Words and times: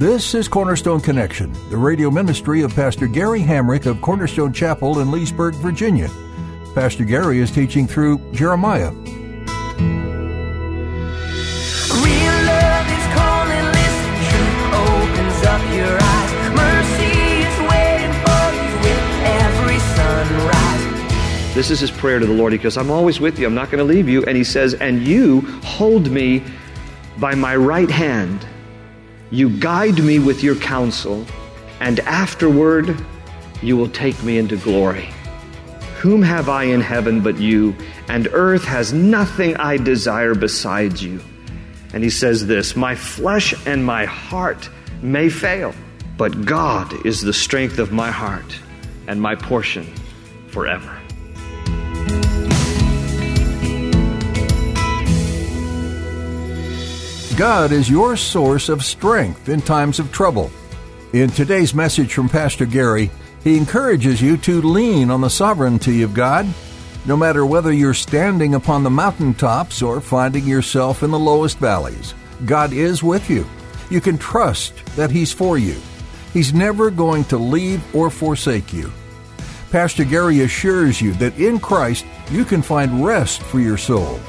This 0.00 0.34
is 0.34 0.48
Cornerstone 0.48 1.02
Connection, 1.02 1.52
the 1.68 1.76
radio 1.76 2.10
ministry 2.10 2.62
of 2.62 2.74
Pastor 2.74 3.06
Gary 3.06 3.42
Hamrick 3.42 3.84
of 3.84 4.00
Cornerstone 4.00 4.50
Chapel 4.50 5.00
in 5.00 5.10
Leesburg, 5.10 5.54
Virginia. 5.56 6.08
Pastor 6.74 7.04
Gary 7.04 7.38
is 7.40 7.50
teaching 7.50 7.86
through 7.86 8.16
Jeremiah. 8.32 8.92
Real 8.92 9.10
love 12.48 12.86
is 12.88 13.06
calling, 13.12 13.66
listen, 13.76 14.16
truth 14.30 14.72
opens 14.72 15.44
up 15.44 15.60
your 15.76 15.92
eyes. 16.00 16.32
Mercy 16.56 17.12
is 17.44 17.56
waiting 17.68 18.14
for 18.24 18.48
you 18.56 18.72
with 18.80 19.04
every 19.36 19.78
sunrise. 19.98 21.54
This 21.54 21.70
is 21.70 21.78
his 21.80 21.90
prayer 21.90 22.18
to 22.18 22.24
the 22.24 22.32
Lord. 22.32 22.54
He 22.54 22.58
goes, 22.58 22.78
I'm 22.78 22.90
always 22.90 23.20
with 23.20 23.38
you. 23.38 23.46
I'm 23.46 23.54
not 23.54 23.70
going 23.70 23.86
to 23.86 23.92
leave 23.94 24.08
you. 24.08 24.24
And 24.24 24.34
he 24.34 24.44
says, 24.44 24.72
And 24.72 25.06
you 25.06 25.42
hold 25.62 26.10
me 26.10 26.42
by 27.18 27.34
my 27.34 27.54
right 27.54 27.90
hand. 27.90 28.46
You 29.30 29.50
guide 29.58 30.02
me 30.02 30.18
with 30.18 30.42
your 30.42 30.56
counsel. 30.56 31.24
And 31.80 32.00
afterward, 32.00 32.96
you 33.62 33.76
will 33.76 33.88
take 33.88 34.22
me 34.22 34.38
into 34.38 34.56
glory. 34.56 35.08
Whom 36.00 36.22
have 36.22 36.48
I 36.48 36.64
in 36.64 36.80
heaven 36.80 37.22
but 37.22 37.38
you? 37.38 37.76
And 38.08 38.28
earth 38.32 38.64
has 38.64 38.92
nothing 38.92 39.56
I 39.56 39.76
desire 39.76 40.34
besides 40.34 41.02
you. 41.02 41.20
And 41.92 42.02
he 42.02 42.10
says 42.10 42.46
this 42.46 42.76
My 42.76 42.94
flesh 42.94 43.54
and 43.66 43.84
my 43.84 44.04
heart 44.04 44.68
may 45.02 45.28
fail, 45.28 45.74
but 46.16 46.44
God 46.44 47.06
is 47.06 47.20
the 47.20 47.32
strength 47.32 47.78
of 47.78 47.92
my 47.92 48.10
heart 48.10 48.58
and 49.06 49.20
my 49.20 49.34
portion 49.34 49.86
forever. 50.48 50.99
God 57.36 57.70
is 57.70 57.88
your 57.88 58.16
source 58.16 58.68
of 58.68 58.84
strength 58.84 59.48
in 59.48 59.62
times 59.62 59.98
of 59.98 60.12
trouble. 60.12 60.50
In 61.12 61.30
today's 61.30 61.72
message 61.72 62.12
from 62.12 62.28
Pastor 62.28 62.66
Gary, 62.66 63.10
he 63.44 63.56
encourages 63.56 64.20
you 64.20 64.36
to 64.38 64.60
lean 64.60 65.10
on 65.10 65.20
the 65.20 65.30
sovereignty 65.30 66.02
of 66.02 66.12
God, 66.12 66.46
no 67.06 67.16
matter 67.16 67.46
whether 67.46 67.72
you're 67.72 67.94
standing 67.94 68.54
upon 68.54 68.82
the 68.82 68.90
mountaintops 68.90 69.80
or 69.80 70.00
finding 70.00 70.44
yourself 70.44 71.02
in 71.02 71.10
the 71.10 71.18
lowest 71.18 71.58
valleys. 71.58 72.14
God 72.44 72.72
is 72.72 73.02
with 73.02 73.30
you. 73.30 73.46
You 73.90 74.00
can 74.00 74.18
trust 74.18 74.84
that 74.96 75.10
He's 75.10 75.32
for 75.32 75.56
you. 75.56 75.76
He's 76.32 76.52
never 76.52 76.90
going 76.90 77.24
to 77.26 77.38
leave 77.38 77.82
or 77.94 78.10
forsake 78.10 78.72
you. 78.72 78.92
Pastor 79.70 80.04
Gary 80.04 80.40
assures 80.40 81.00
you 81.00 81.12
that 81.14 81.38
in 81.38 81.60
Christ 81.60 82.04
you 82.30 82.44
can 82.44 82.60
find 82.60 83.04
rest 83.04 83.40
for 83.42 83.60
your 83.60 83.78
soul. 83.78 84.20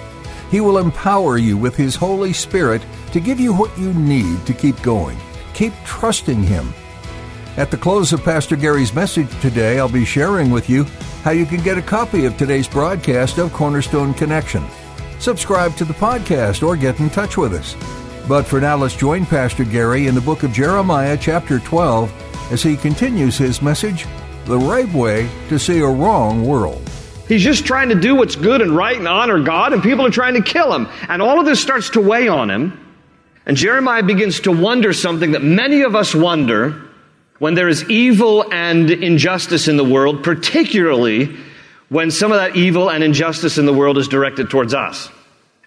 He 0.51 0.59
will 0.59 0.77
empower 0.77 1.37
you 1.37 1.57
with 1.57 1.77
His 1.77 1.95
Holy 1.95 2.33
Spirit 2.33 2.81
to 3.13 3.21
give 3.21 3.39
you 3.39 3.53
what 3.53 3.75
you 3.79 3.93
need 3.93 4.45
to 4.45 4.53
keep 4.53 4.79
going. 4.81 5.17
Keep 5.53 5.73
trusting 5.85 6.43
Him. 6.43 6.73
At 7.55 7.71
the 7.71 7.77
close 7.77 8.11
of 8.11 8.23
Pastor 8.23 8.57
Gary's 8.57 8.93
message 8.93 9.29
today, 9.41 9.79
I'll 9.79 9.89
be 9.89 10.05
sharing 10.05 10.51
with 10.51 10.69
you 10.69 10.83
how 11.23 11.31
you 11.31 11.45
can 11.45 11.63
get 11.63 11.77
a 11.77 11.81
copy 11.81 12.25
of 12.25 12.37
today's 12.37 12.67
broadcast 12.67 13.37
of 13.37 13.53
Cornerstone 13.53 14.13
Connection. 14.13 14.65
Subscribe 15.19 15.75
to 15.77 15.85
the 15.85 15.93
podcast 15.93 16.67
or 16.67 16.75
get 16.75 16.99
in 16.99 17.09
touch 17.09 17.37
with 17.37 17.53
us. 17.53 17.75
But 18.27 18.43
for 18.43 18.59
now, 18.59 18.75
let's 18.75 18.95
join 18.95 19.25
Pastor 19.25 19.63
Gary 19.63 20.07
in 20.07 20.15
the 20.15 20.21
book 20.21 20.43
of 20.43 20.51
Jeremiah, 20.51 21.17
chapter 21.17 21.59
12, 21.59 22.51
as 22.51 22.61
he 22.61 22.75
continues 22.75 23.37
his 23.37 23.61
message 23.61 24.05
The 24.45 24.57
Right 24.57 24.91
Way 24.93 25.29
to 25.47 25.57
See 25.57 25.79
a 25.79 25.87
Wrong 25.87 26.45
World. 26.45 26.81
He's 27.31 27.43
just 27.43 27.65
trying 27.65 27.87
to 27.87 27.95
do 27.95 28.15
what's 28.15 28.35
good 28.35 28.59
and 28.59 28.75
right 28.75 28.97
and 28.97 29.07
honor 29.07 29.39
God, 29.41 29.71
and 29.71 29.81
people 29.81 30.05
are 30.05 30.09
trying 30.09 30.33
to 30.33 30.41
kill 30.41 30.73
him. 30.73 30.89
And 31.07 31.21
all 31.21 31.39
of 31.39 31.45
this 31.45 31.61
starts 31.61 31.91
to 31.91 32.01
weigh 32.01 32.27
on 32.27 32.51
him. 32.51 32.77
And 33.45 33.55
Jeremiah 33.55 34.03
begins 34.03 34.41
to 34.41 34.51
wonder 34.51 34.91
something 34.91 35.31
that 35.31 35.41
many 35.41 35.83
of 35.83 35.95
us 35.95 36.13
wonder 36.13 36.89
when 37.39 37.53
there 37.53 37.69
is 37.69 37.89
evil 37.89 38.51
and 38.51 38.91
injustice 38.91 39.69
in 39.69 39.77
the 39.77 39.83
world, 39.85 40.25
particularly 40.25 41.37
when 41.87 42.11
some 42.11 42.33
of 42.33 42.37
that 42.37 42.57
evil 42.57 42.91
and 42.91 43.01
injustice 43.01 43.57
in 43.57 43.65
the 43.65 43.71
world 43.71 43.97
is 43.97 44.09
directed 44.09 44.49
towards 44.49 44.73
us. 44.73 45.09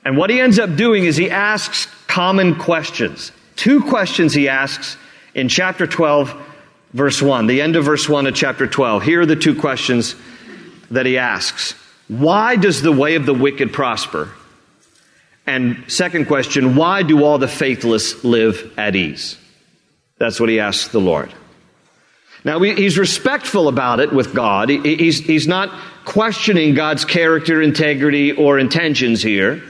And 0.05 0.19
what 0.19 0.29
he 0.29 0.43
ends 0.43 0.59
up 0.59 0.77
doing 0.77 1.07
is 1.07 1.17
he 1.17 1.31
asks 1.31 1.87
common 2.09 2.57
questions. 2.57 3.33
Two 3.57 3.81
questions 3.81 4.35
he 4.35 4.51
asks 4.51 4.99
in 5.35 5.49
chapter 5.49 5.87
12, 5.87 6.39
verse 6.93 7.23
1, 7.23 7.47
the 7.47 7.63
end 7.63 7.75
of 7.77 7.87
verse 7.87 8.07
1 8.07 8.27
of 8.27 8.35
chapter 8.35 8.67
12. 8.67 9.03
Here 9.03 9.23
are 9.23 9.27
the 9.27 9.35
two 9.35 9.59
questions 9.59 10.15
that 10.91 11.07
he 11.07 11.19
asks 11.19 11.75
Why 12.09 12.57
does 12.57 12.83
the 12.83 12.93
way 12.93 13.15
of 13.15 13.27
the 13.27 13.35
wicked 13.35 13.73
prosper? 13.73 14.31
And 15.47 15.85
second 15.89 16.27
question, 16.27 16.75
why 16.75 17.03
do 17.03 17.23
all 17.23 17.39
the 17.39 17.49
faithless 17.49 18.25
live 18.25 18.73
at 18.79 18.97
ease? 18.97 19.37
That's 20.19 20.41
what 20.41 20.49
he 20.49 20.59
asks 20.59 20.89
the 20.89 21.01
Lord. 21.01 21.33
Now, 22.45 22.61
he's 22.61 22.99
respectful 22.99 23.69
about 23.69 24.01
it 24.01 24.13
with 24.13 24.35
God. 24.35 24.69
He's, 24.69 25.19
he's 25.21 25.47
not 25.47 25.71
questioning 26.05 26.75
God's 26.75 27.05
character, 27.05 27.63
integrity, 27.63 28.33
or 28.33 28.59
intentions 28.59 29.23
here. 29.23 29.63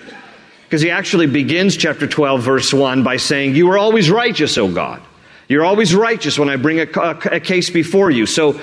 Because 0.65 0.83
he 0.83 0.91
actually 0.91 1.29
begins 1.29 1.77
chapter 1.77 2.07
12, 2.07 2.43
verse 2.43 2.75
1 2.75 3.05
by 3.05 3.17
saying, 3.17 3.55
You 3.55 3.71
are 3.71 3.79
always 3.79 4.11
righteous, 4.11 4.59
O 4.59 4.73
God. 4.73 5.01
You're 5.49 5.65
always 5.65 5.95
righteous 5.95 6.39
when 6.39 6.49
I 6.49 6.57
bring 6.57 6.81
a, 6.81 6.87
a, 6.97 7.37
a 7.37 7.41
case 7.41 7.71
before 7.71 8.11
you. 8.11 8.27
So 8.27 8.61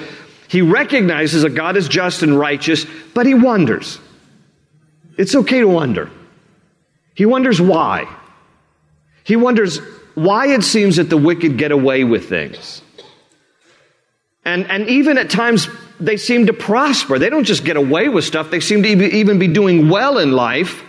he 0.51 0.61
recognizes 0.61 1.43
that 1.43 1.55
God 1.55 1.77
is 1.77 1.87
just 1.87 2.23
and 2.23 2.37
righteous, 2.37 2.85
but 3.13 3.25
he 3.25 3.33
wonders. 3.33 3.99
It's 5.17 5.33
okay 5.33 5.61
to 5.61 5.67
wonder. 5.67 6.11
He 7.15 7.25
wonders 7.25 7.61
why. 7.61 8.13
He 9.23 9.37
wonders 9.37 9.77
why 10.13 10.47
it 10.47 10.63
seems 10.63 10.97
that 10.97 11.09
the 11.09 11.15
wicked 11.15 11.57
get 11.57 11.71
away 11.71 12.03
with 12.03 12.27
things. 12.27 12.81
And, 14.43 14.69
and 14.69 14.89
even 14.89 15.17
at 15.17 15.29
times, 15.29 15.69
they 16.01 16.17
seem 16.17 16.47
to 16.47 16.53
prosper. 16.53 17.17
They 17.17 17.29
don't 17.29 17.45
just 17.45 17.63
get 17.63 17.77
away 17.77 18.09
with 18.09 18.25
stuff, 18.25 18.51
they 18.51 18.59
seem 18.59 18.83
to 18.83 18.89
even 18.89 19.39
be 19.39 19.47
doing 19.47 19.87
well 19.87 20.17
in 20.17 20.33
life, 20.33 20.83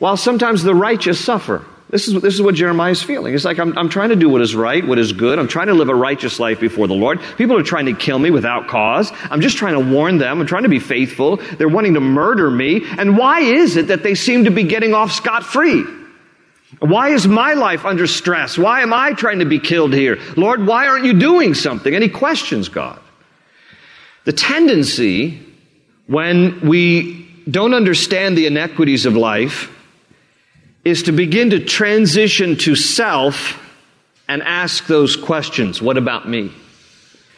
while 0.00 0.18
sometimes 0.18 0.62
the 0.62 0.74
righteous 0.74 1.18
suffer. 1.18 1.64
This 1.88 2.08
is, 2.08 2.20
this 2.20 2.34
is 2.34 2.42
what 2.42 2.56
Jeremiah 2.56 2.90
is 2.90 3.02
feeling. 3.02 3.32
It's 3.32 3.44
like, 3.44 3.60
I'm, 3.60 3.78
I'm 3.78 3.88
trying 3.88 4.08
to 4.08 4.16
do 4.16 4.28
what 4.28 4.42
is 4.42 4.56
right, 4.56 4.84
what 4.84 4.98
is 4.98 5.12
good. 5.12 5.38
I'm 5.38 5.46
trying 5.46 5.68
to 5.68 5.74
live 5.74 5.88
a 5.88 5.94
righteous 5.94 6.40
life 6.40 6.58
before 6.58 6.88
the 6.88 6.94
Lord. 6.94 7.20
People 7.36 7.56
are 7.56 7.62
trying 7.62 7.86
to 7.86 7.92
kill 7.92 8.18
me 8.18 8.30
without 8.30 8.66
cause. 8.66 9.12
I'm 9.30 9.40
just 9.40 9.56
trying 9.56 9.74
to 9.74 9.94
warn 9.94 10.18
them. 10.18 10.40
I'm 10.40 10.46
trying 10.48 10.64
to 10.64 10.68
be 10.68 10.80
faithful. 10.80 11.36
They're 11.36 11.68
wanting 11.68 11.94
to 11.94 12.00
murder 12.00 12.50
me. 12.50 12.82
And 12.98 13.16
why 13.16 13.40
is 13.40 13.76
it 13.76 13.88
that 13.88 14.02
they 14.02 14.16
seem 14.16 14.44
to 14.44 14.50
be 14.50 14.64
getting 14.64 14.94
off 14.94 15.12
scot 15.12 15.44
free? 15.44 15.84
Why 16.80 17.10
is 17.10 17.28
my 17.28 17.54
life 17.54 17.84
under 17.84 18.08
stress? 18.08 18.58
Why 18.58 18.80
am 18.80 18.92
I 18.92 19.12
trying 19.12 19.38
to 19.38 19.44
be 19.44 19.60
killed 19.60 19.94
here? 19.94 20.18
Lord, 20.36 20.66
why 20.66 20.88
aren't 20.88 21.04
you 21.04 21.14
doing 21.14 21.54
something? 21.54 21.94
And 21.94 22.02
he 22.02 22.10
questions 22.10 22.68
God. 22.68 23.00
The 24.24 24.32
tendency 24.32 25.40
when 26.08 26.66
we 26.66 27.28
don't 27.48 27.74
understand 27.74 28.36
the 28.36 28.46
inequities 28.46 29.06
of 29.06 29.14
life 29.14 29.70
is 30.86 31.02
to 31.02 31.10
begin 31.10 31.50
to 31.50 31.58
transition 31.58 32.54
to 32.54 32.76
self 32.76 33.60
and 34.28 34.40
ask 34.40 34.86
those 34.86 35.16
questions. 35.16 35.82
What 35.82 35.98
about 35.98 36.28
me? 36.28 36.52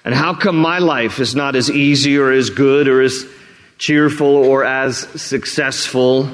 And 0.04 0.14
how 0.14 0.34
come 0.34 0.58
my 0.58 0.80
life 0.80 1.18
is 1.18 1.34
not 1.34 1.56
as 1.56 1.70
easy 1.70 2.18
or 2.18 2.30
as 2.30 2.50
good 2.50 2.88
or 2.88 3.00
as 3.00 3.24
cheerful 3.78 4.36
or 4.36 4.64
as 4.64 4.98
successful 4.98 6.30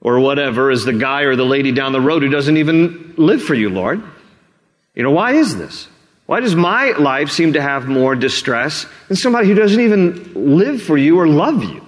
or 0.00 0.20
whatever 0.20 0.70
as 0.70 0.84
the 0.84 0.92
guy 0.92 1.22
or 1.22 1.34
the 1.34 1.44
lady 1.44 1.72
down 1.72 1.90
the 1.90 2.00
road 2.00 2.22
who 2.22 2.28
doesn't 2.28 2.56
even 2.56 3.14
live 3.16 3.42
for 3.42 3.54
you, 3.54 3.68
Lord? 3.68 4.00
You 4.94 5.02
know, 5.02 5.10
why 5.10 5.32
is 5.32 5.56
this? 5.56 5.88
Why 6.26 6.38
does 6.38 6.54
my 6.54 6.92
life 6.92 7.32
seem 7.32 7.54
to 7.54 7.62
have 7.62 7.88
more 7.88 8.14
distress 8.14 8.86
than 9.08 9.16
somebody 9.16 9.48
who 9.48 9.54
doesn't 9.54 9.80
even 9.80 10.56
live 10.56 10.80
for 10.80 10.96
you 10.96 11.18
or 11.18 11.26
love 11.26 11.64
you? 11.64 11.85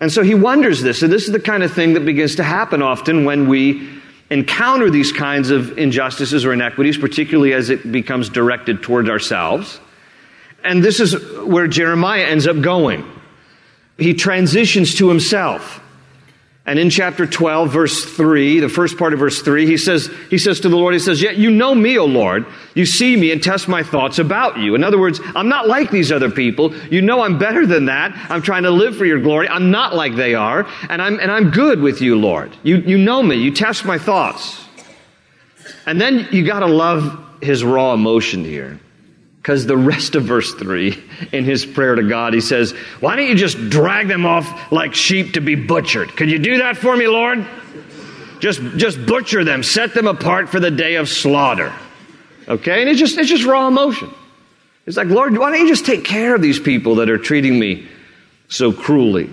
And 0.00 0.12
so 0.12 0.22
he 0.22 0.34
wonders 0.34 0.82
this. 0.82 1.02
And 1.02 1.12
this 1.12 1.26
is 1.26 1.32
the 1.32 1.40
kind 1.40 1.62
of 1.62 1.72
thing 1.72 1.94
that 1.94 2.04
begins 2.04 2.36
to 2.36 2.42
happen 2.42 2.82
often 2.82 3.24
when 3.24 3.48
we 3.48 3.88
encounter 4.30 4.90
these 4.90 5.12
kinds 5.12 5.50
of 5.50 5.78
injustices 5.78 6.44
or 6.44 6.52
inequities, 6.52 6.98
particularly 6.98 7.52
as 7.52 7.70
it 7.70 7.90
becomes 7.90 8.28
directed 8.28 8.82
toward 8.82 9.08
ourselves. 9.08 9.80
And 10.64 10.82
this 10.82 10.98
is 10.98 11.14
where 11.42 11.68
Jeremiah 11.68 12.24
ends 12.24 12.46
up 12.46 12.60
going. 12.60 13.04
He 13.98 14.14
transitions 14.14 14.94
to 14.96 15.08
himself. 15.08 15.80
And 16.66 16.78
in 16.78 16.88
chapter 16.88 17.26
12, 17.26 17.70
verse 17.70 18.04
3, 18.06 18.60
the 18.60 18.70
first 18.70 18.96
part 18.96 19.12
of 19.12 19.18
verse 19.18 19.42
3, 19.42 19.66
he 19.66 19.76
says, 19.76 20.10
he 20.30 20.38
says 20.38 20.60
to 20.60 20.70
the 20.70 20.76
Lord, 20.76 20.94
he 20.94 21.00
says, 21.00 21.20
Yet 21.20 21.36
you 21.36 21.50
know 21.50 21.74
me, 21.74 21.98
O 21.98 22.06
Lord. 22.06 22.46
You 22.74 22.86
see 22.86 23.16
me 23.16 23.32
and 23.32 23.42
test 23.42 23.68
my 23.68 23.82
thoughts 23.82 24.18
about 24.18 24.58
you. 24.58 24.74
In 24.74 24.82
other 24.82 24.98
words, 24.98 25.20
I'm 25.36 25.50
not 25.50 25.68
like 25.68 25.90
these 25.90 26.10
other 26.10 26.30
people. 26.30 26.74
You 26.86 27.02
know 27.02 27.20
I'm 27.20 27.38
better 27.38 27.66
than 27.66 27.84
that. 27.86 28.12
I'm 28.30 28.40
trying 28.40 28.62
to 28.62 28.70
live 28.70 28.96
for 28.96 29.04
your 29.04 29.20
glory. 29.20 29.46
I'm 29.46 29.70
not 29.70 29.94
like 29.94 30.16
they 30.16 30.34
are. 30.34 30.66
And 30.88 31.02
I'm, 31.02 31.20
and 31.20 31.30
I'm 31.30 31.50
good 31.50 31.80
with 31.80 32.00
you, 32.00 32.18
Lord. 32.18 32.56
You, 32.62 32.76
you 32.78 32.96
know 32.96 33.22
me. 33.22 33.36
You 33.36 33.50
test 33.50 33.84
my 33.84 33.98
thoughts. 33.98 34.64
And 35.84 36.00
then 36.00 36.28
you 36.32 36.46
gotta 36.46 36.66
love 36.66 37.42
his 37.42 37.62
raw 37.62 37.92
emotion 37.92 38.42
here. 38.42 38.80
Because 39.44 39.66
the 39.66 39.76
rest 39.76 40.14
of 40.14 40.24
verse 40.24 40.54
3, 40.54 40.98
in 41.30 41.44
his 41.44 41.66
prayer 41.66 41.94
to 41.94 42.02
God, 42.02 42.32
he 42.32 42.40
says, 42.40 42.72
Why 43.00 43.14
don't 43.14 43.26
you 43.26 43.34
just 43.34 43.68
drag 43.68 44.08
them 44.08 44.24
off 44.24 44.72
like 44.72 44.94
sheep 44.94 45.34
to 45.34 45.42
be 45.42 45.54
butchered? 45.54 46.16
Could 46.16 46.30
you 46.30 46.38
do 46.38 46.58
that 46.58 46.78
for 46.78 46.96
me, 46.96 47.06
Lord? 47.06 47.46
Just, 48.40 48.62
just 48.78 49.04
butcher 49.04 49.44
them, 49.44 49.62
set 49.62 49.92
them 49.92 50.06
apart 50.06 50.48
for 50.48 50.60
the 50.60 50.70
day 50.70 50.94
of 50.94 51.10
slaughter. 51.10 51.74
Okay? 52.48 52.80
And 52.80 52.88
it's 52.88 52.98
just, 52.98 53.18
it's 53.18 53.28
just 53.28 53.44
raw 53.44 53.68
emotion. 53.68 54.08
It's 54.86 54.96
like, 54.96 55.08
Lord, 55.08 55.36
why 55.36 55.50
don't 55.50 55.60
you 55.60 55.68
just 55.68 55.84
take 55.84 56.06
care 56.06 56.34
of 56.34 56.40
these 56.40 56.58
people 56.58 56.94
that 56.94 57.10
are 57.10 57.18
treating 57.18 57.58
me 57.58 57.86
so 58.48 58.72
cruelly? 58.72 59.28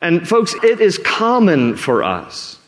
And 0.00 0.26
folks, 0.26 0.54
it 0.64 0.80
is 0.80 0.98
common 0.98 1.76
for 1.76 2.02
us 2.02 2.58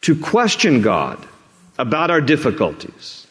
to 0.00 0.18
question 0.18 0.80
God 0.80 1.28
about 1.76 2.10
our 2.10 2.22
difficulties 2.22 3.23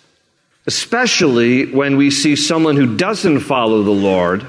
especially 0.65 1.71
when 1.71 1.97
we 1.97 2.09
see 2.09 2.35
someone 2.35 2.75
who 2.75 2.95
doesn't 2.95 3.41
follow 3.41 3.83
the 3.83 3.91
Lord 3.91 4.45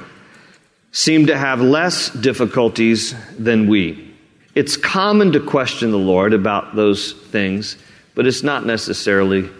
seem 0.93 1.27
to 1.27 1.37
have 1.37 1.61
less 1.61 2.09
difficulties 2.11 3.15
than 3.37 3.69
we. 3.69 4.15
It's 4.55 4.77
common 4.77 5.33
to 5.33 5.41
question 5.41 5.91
the 5.91 5.99
Lord 5.99 6.33
about 6.33 6.77
those 6.77 7.13
things, 7.13 7.77
but 8.15 8.27
it's 8.27 8.45
not 8.45 8.65
necessarily 8.65 9.51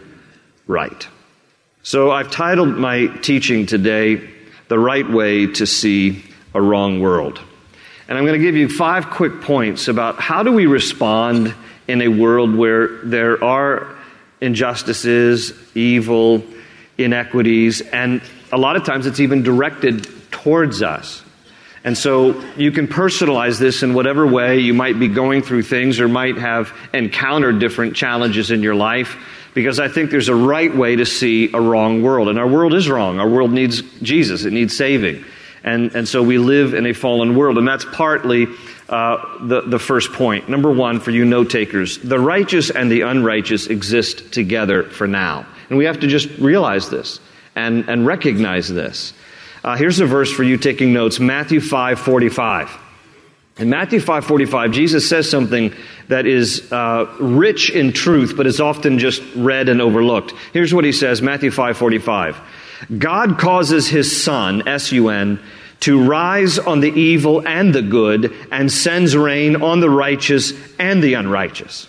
right. 0.69 1.09
So 1.83 2.13
I've 2.13 2.31
titled 2.31 2.77
my 2.77 3.09
teaching 3.09 3.67
today, 3.67 4.31
The 4.69 4.79
Right 4.79 5.09
Way 5.09 5.49
to 5.49 5.67
See 5.67 6.25
a 6.55 6.63
Wrong 6.63 7.01
World. 7.01 7.41
And 8.07 8.17
I'm 8.17 8.25
going 8.25 8.39
to 8.39 8.47
give 8.47 8.55
you 8.55 8.69
five 8.69 9.11
quick 9.11 9.41
points 9.41 9.89
about 9.89 10.21
how 10.21 10.45
do 10.45 10.53
we 10.53 10.67
respond 10.67 11.53
in 11.89 12.01
a 12.01 12.09
world 12.09 12.55
where 12.55 13.03
there 13.05 13.43
are 13.43 13.95
injustices, 14.45 15.53
evil, 15.75 16.45
inequities, 16.99 17.81
and 17.81 18.23
a 18.53 18.59
lot 18.59 18.77
of 18.77 18.85
times 18.85 19.07
it's 19.07 19.21
even 19.21 19.43
directed 19.43 20.07
towards 20.31 20.83
us. 20.83 21.23
And 21.83 21.99
so 21.99 22.41
you 22.57 22.71
can 22.71 22.89
personalize 22.89 23.59
this 23.59 23.83
in 23.83 23.93
whatever 23.93 24.27
way 24.27 24.61
you 24.61 24.73
might 24.73 24.99
be 24.99 25.09
going 25.09 25.43
through 25.43 25.63
things 25.63 26.01
or 26.01 26.09
might 26.09 26.39
have 26.39 26.73
encountered 26.95 27.59
different 27.59 27.95
challenges 27.95 28.51
in 28.51 28.63
your 28.63 28.75
life 28.75 29.19
because 29.55 29.79
I 29.79 29.89
think 29.89 30.11
there's 30.11 30.29
a 30.29 30.35
right 30.35 30.75
way 30.75 30.97
to 30.97 31.05
see 31.05 31.53
a 31.53 31.61
wrong 31.61 32.03
world. 32.03 32.29
And 32.29 32.39
our 32.39 32.49
world 32.49 32.75
is 32.75 32.89
wrong. 32.89 33.21
Our 33.21 33.29
world 33.29 33.53
needs 33.53 33.83
Jesus, 34.01 34.45
it 34.45 34.53
needs 34.53 34.77
saving. 34.77 35.25
And, 35.63 35.95
and 35.95 36.07
so 36.07 36.23
we 36.23 36.39
live 36.39 36.75
in 36.75 36.87
a 36.87 36.93
fallen 36.93 37.37
world. 37.37 37.57
And 37.57 37.67
that's 37.67 37.87
partly 37.87 38.47
uh, 38.89 39.47
the, 39.47 39.63
the 39.63 39.79
first 39.79 40.13
point. 40.13 40.49
Number 40.49 40.71
one, 40.71 41.01
for 41.01 41.11
you 41.11 41.25
note 41.25 41.51
takers, 41.51 41.99
the 41.99 42.19
righteous 42.19 42.71
and 42.71 42.91
the 42.91 43.03
unrighteous 43.03 43.67
exist 43.67 44.33
together 44.33 44.83
for 44.85 45.07
now. 45.07 45.47
And 45.69 45.79
we 45.79 45.87
have 45.87 46.01
to 46.01 46.07
just 46.07 46.29
realize 46.39 46.91
this 46.91 47.21
and, 47.57 47.89
and 47.89 48.07
recognize 48.07 48.69
this. 48.69 49.15
Uh, 49.63 49.77
here's 49.77 50.01
a 50.01 50.07
verse 50.07 50.31
for 50.31 50.43
you 50.43 50.59
taking 50.59 50.93
notes 50.93 51.19
Matthew 51.19 51.61
5 51.61 51.99
45. 51.99 52.79
In 53.57 53.71
Matthew 53.71 54.01
5:45, 54.01 54.73
Jesus 54.73 55.09
says 55.09 55.31
something 55.31 55.73
that 56.09 56.27
is 56.27 56.73
uh, 56.73 57.07
rich 57.21 57.71
in 57.71 57.93
truth, 57.93 58.35
but 58.37 58.49
is 58.49 58.61
often 58.61 58.99
just 58.99 59.23
read 59.37 59.69
and 59.69 59.81
overlooked. 59.81 60.35
Here's 60.53 60.75
what 60.75 60.85
he 60.85 60.91
says, 60.91 61.23
Matthew 61.23 61.53
5:45. 61.53 62.37
God 62.99 63.39
causes 63.39 63.87
his 63.87 64.25
Son, 64.25 64.67
S-U-N, 64.67 65.39
to 65.85 66.03
rise 66.03 66.59
on 66.59 66.81
the 66.81 66.89
evil 66.89 67.47
and 67.47 67.75
the 67.75 67.83
good, 67.83 68.33
and 68.51 68.73
sends 68.73 69.15
rain 69.15 69.63
on 69.63 69.81
the 69.81 69.91
righteous 69.91 70.55
and 70.79 71.03
the 71.03 71.13
unrighteous. 71.13 71.89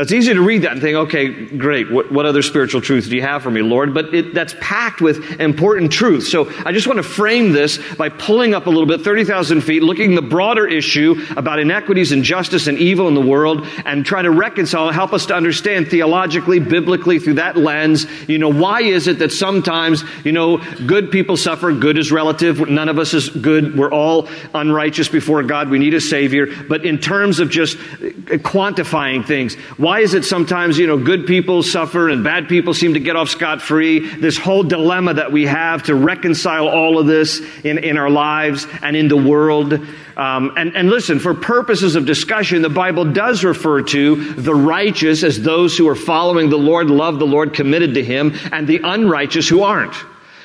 It's 0.00 0.12
easy 0.12 0.32
to 0.32 0.40
read 0.40 0.62
that 0.62 0.72
and 0.72 0.80
think, 0.80 0.96
okay, 0.96 1.28
great. 1.28 1.90
What, 1.90 2.10
what 2.10 2.24
other 2.24 2.40
spiritual 2.40 2.80
truth 2.80 3.10
do 3.10 3.16
you 3.16 3.20
have 3.20 3.42
for 3.42 3.50
me, 3.50 3.60
Lord? 3.60 3.92
But 3.92 4.14
it, 4.14 4.32
that's 4.32 4.54
packed 4.58 5.02
with 5.02 5.38
important 5.38 5.92
truth. 5.92 6.26
So 6.26 6.50
I 6.64 6.72
just 6.72 6.86
want 6.86 6.96
to 6.96 7.02
frame 7.02 7.52
this 7.52 7.78
by 7.96 8.08
pulling 8.08 8.54
up 8.54 8.66
a 8.66 8.70
little 8.70 8.86
bit, 8.86 9.02
30,000 9.02 9.60
feet, 9.60 9.82
looking 9.82 10.14
the 10.14 10.22
broader 10.22 10.66
issue 10.66 11.22
about 11.36 11.58
inequities 11.58 12.12
and 12.12 12.24
justice 12.24 12.66
and 12.66 12.78
evil 12.78 13.08
in 13.08 13.14
the 13.14 13.20
world 13.20 13.66
and 13.84 14.06
try 14.06 14.22
to 14.22 14.30
reconcile, 14.30 14.90
help 14.90 15.12
us 15.12 15.26
to 15.26 15.34
understand 15.34 15.88
theologically, 15.88 16.60
biblically 16.60 17.18
through 17.18 17.34
that 17.34 17.58
lens, 17.58 18.06
you 18.26 18.38
know, 18.38 18.50
why 18.50 18.80
is 18.80 19.06
it 19.06 19.18
that 19.18 19.32
sometimes, 19.32 20.02
you 20.24 20.32
know, 20.32 20.58
good 20.86 21.10
people 21.10 21.36
suffer, 21.36 21.72
good 21.72 21.98
is 21.98 22.10
relative, 22.10 22.70
none 22.70 22.88
of 22.88 22.98
us 22.98 23.12
is 23.12 23.28
good, 23.28 23.76
we're 23.76 23.92
all 23.92 24.28
unrighteous 24.54 25.08
before 25.08 25.42
God, 25.42 25.68
we 25.68 25.78
need 25.78 25.92
a 25.92 26.00
Savior. 26.00 26.46
But 26.68 26.86
in 26.86 26.98
terms 26.98 27.38
of 27.38 27.50
just 27.50 27.76
quantifying 27.76 29.26
things, 29.26 29.56
why 29.76 29.89
is 29.98 30.14
it 30.14 30.24
sometimes, 30.24 30.78
you 30.78 30.86
know, 30.86 30.96
good 30.96 31.26
people 31.26 31.64
suffer 31.64 32.08
and 32.08 32.22
bad 32.22 32.48
people 32.48 32.72
seem 32.72 32.94
to 32.94 33.00
get 33.00 33.16
off 33.16 33.28
scot 33.28 33.60
free? 33.60 33.98
This 33.98 34.38
whole 34.38 34.62
dilemma 34.62 35.14
that 35.14 35.32
we 35.32 35.46
have 35.46 35.82
to 35.84 35.96
reconcile 35.96 36.68
all 36.68 36.98
of 36.98 37.06
this 37.06 37.40
in, 37.64 37.78
in 37.78 37.98
our 37.98 38.08
lives 38.08 38.68
and 38.82 38.96
in 38.96 39.08
the 39.08 39.16
world. 39.16 39.72
Um, 40.16 40.52
and, 40.56 40.76
and 40.76 40.88
listen, 40.88 41.18
for 41.18 41.34
purposes 41.34 41.96
of 41.96 42.06
discussion, 42.06 42.62
the 42.62 42.68
Bible 42.68 43.06
does 43.06 43.42
refer 43.42 43.82
to 43.82 44.32
the 44.34 44.54
righteous 44.54 45.24
as 45.24 45.42
those 45.42 45.76
who 45.76 45.88
are 45.88 45.96
following 45.96 46.50
the 46.50 46.58
Lord, 46.58 46.88
love 46.88 47.18
the 47.18 47.26
Lord, 47.26 47.54
committed 47.54 47.94
to 47.94 48.04
Him, 48.04 48.34
and 48.52 48.68
the 48.68 48.80
unrighteous 48.84 49.48
who 49.48 49.62
aren't. 49.62 49.94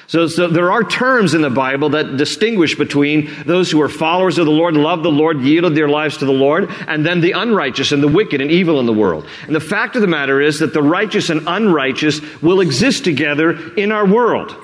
So, 0.08 0.28
so, 0.28 0.48
there 0.48 0.72
are 0.72 0.84
terms 0.84 1.34
in 1.34 1.42
the 1.42 1.50
Bible 1.50 1.90
that 1.90 2.18
distinguish 2.18 2.76
between 2.76 3.32
those 3.46 3.72
who 3.72 3.82
are 3.82 3.90
followers 3.90 4.38
of 4.38 4.46
the 4.46 4.52
Lord, 4.52 4.76
love 4.76 5.02
the 5.02 5.12
Lord, 5.12 5.42
yielded 5.42 5.74
their 5.74 5.90
lives 5.90 6.18
to 6.18 6.26
the 6.26 6.32
Lord, 6.32 6.70
and 6.88 7.04
then 7.04 7.22
the 7.22 7.32
unrighteous 7.32 7.92
and 7.92 8.04
the 8.04 8.08
wicked 8.08 8.40
and 8.40 8.52
evil 8.52 8.80
in 8.80 8.86
the 8.86 8.94
world. 8.94 9.28
And 9.48 9.56
the 9.56 9.60
fact 9.60 9.96
of 9.96 10.02
the 10.02 10.08
matter 10.08 10.40
is 10.40 10.60
that 10.60 10.74
the 10.74 10.84
righteous 10.84 11.32
and 11.32 11.42
unrighteous 11.48 12.22
will 12.44 12.62
exist 12.62 13.04
together 13.04 13.74
in 13.76 13.92
our 13.92 14.06
world. 14.06 14.56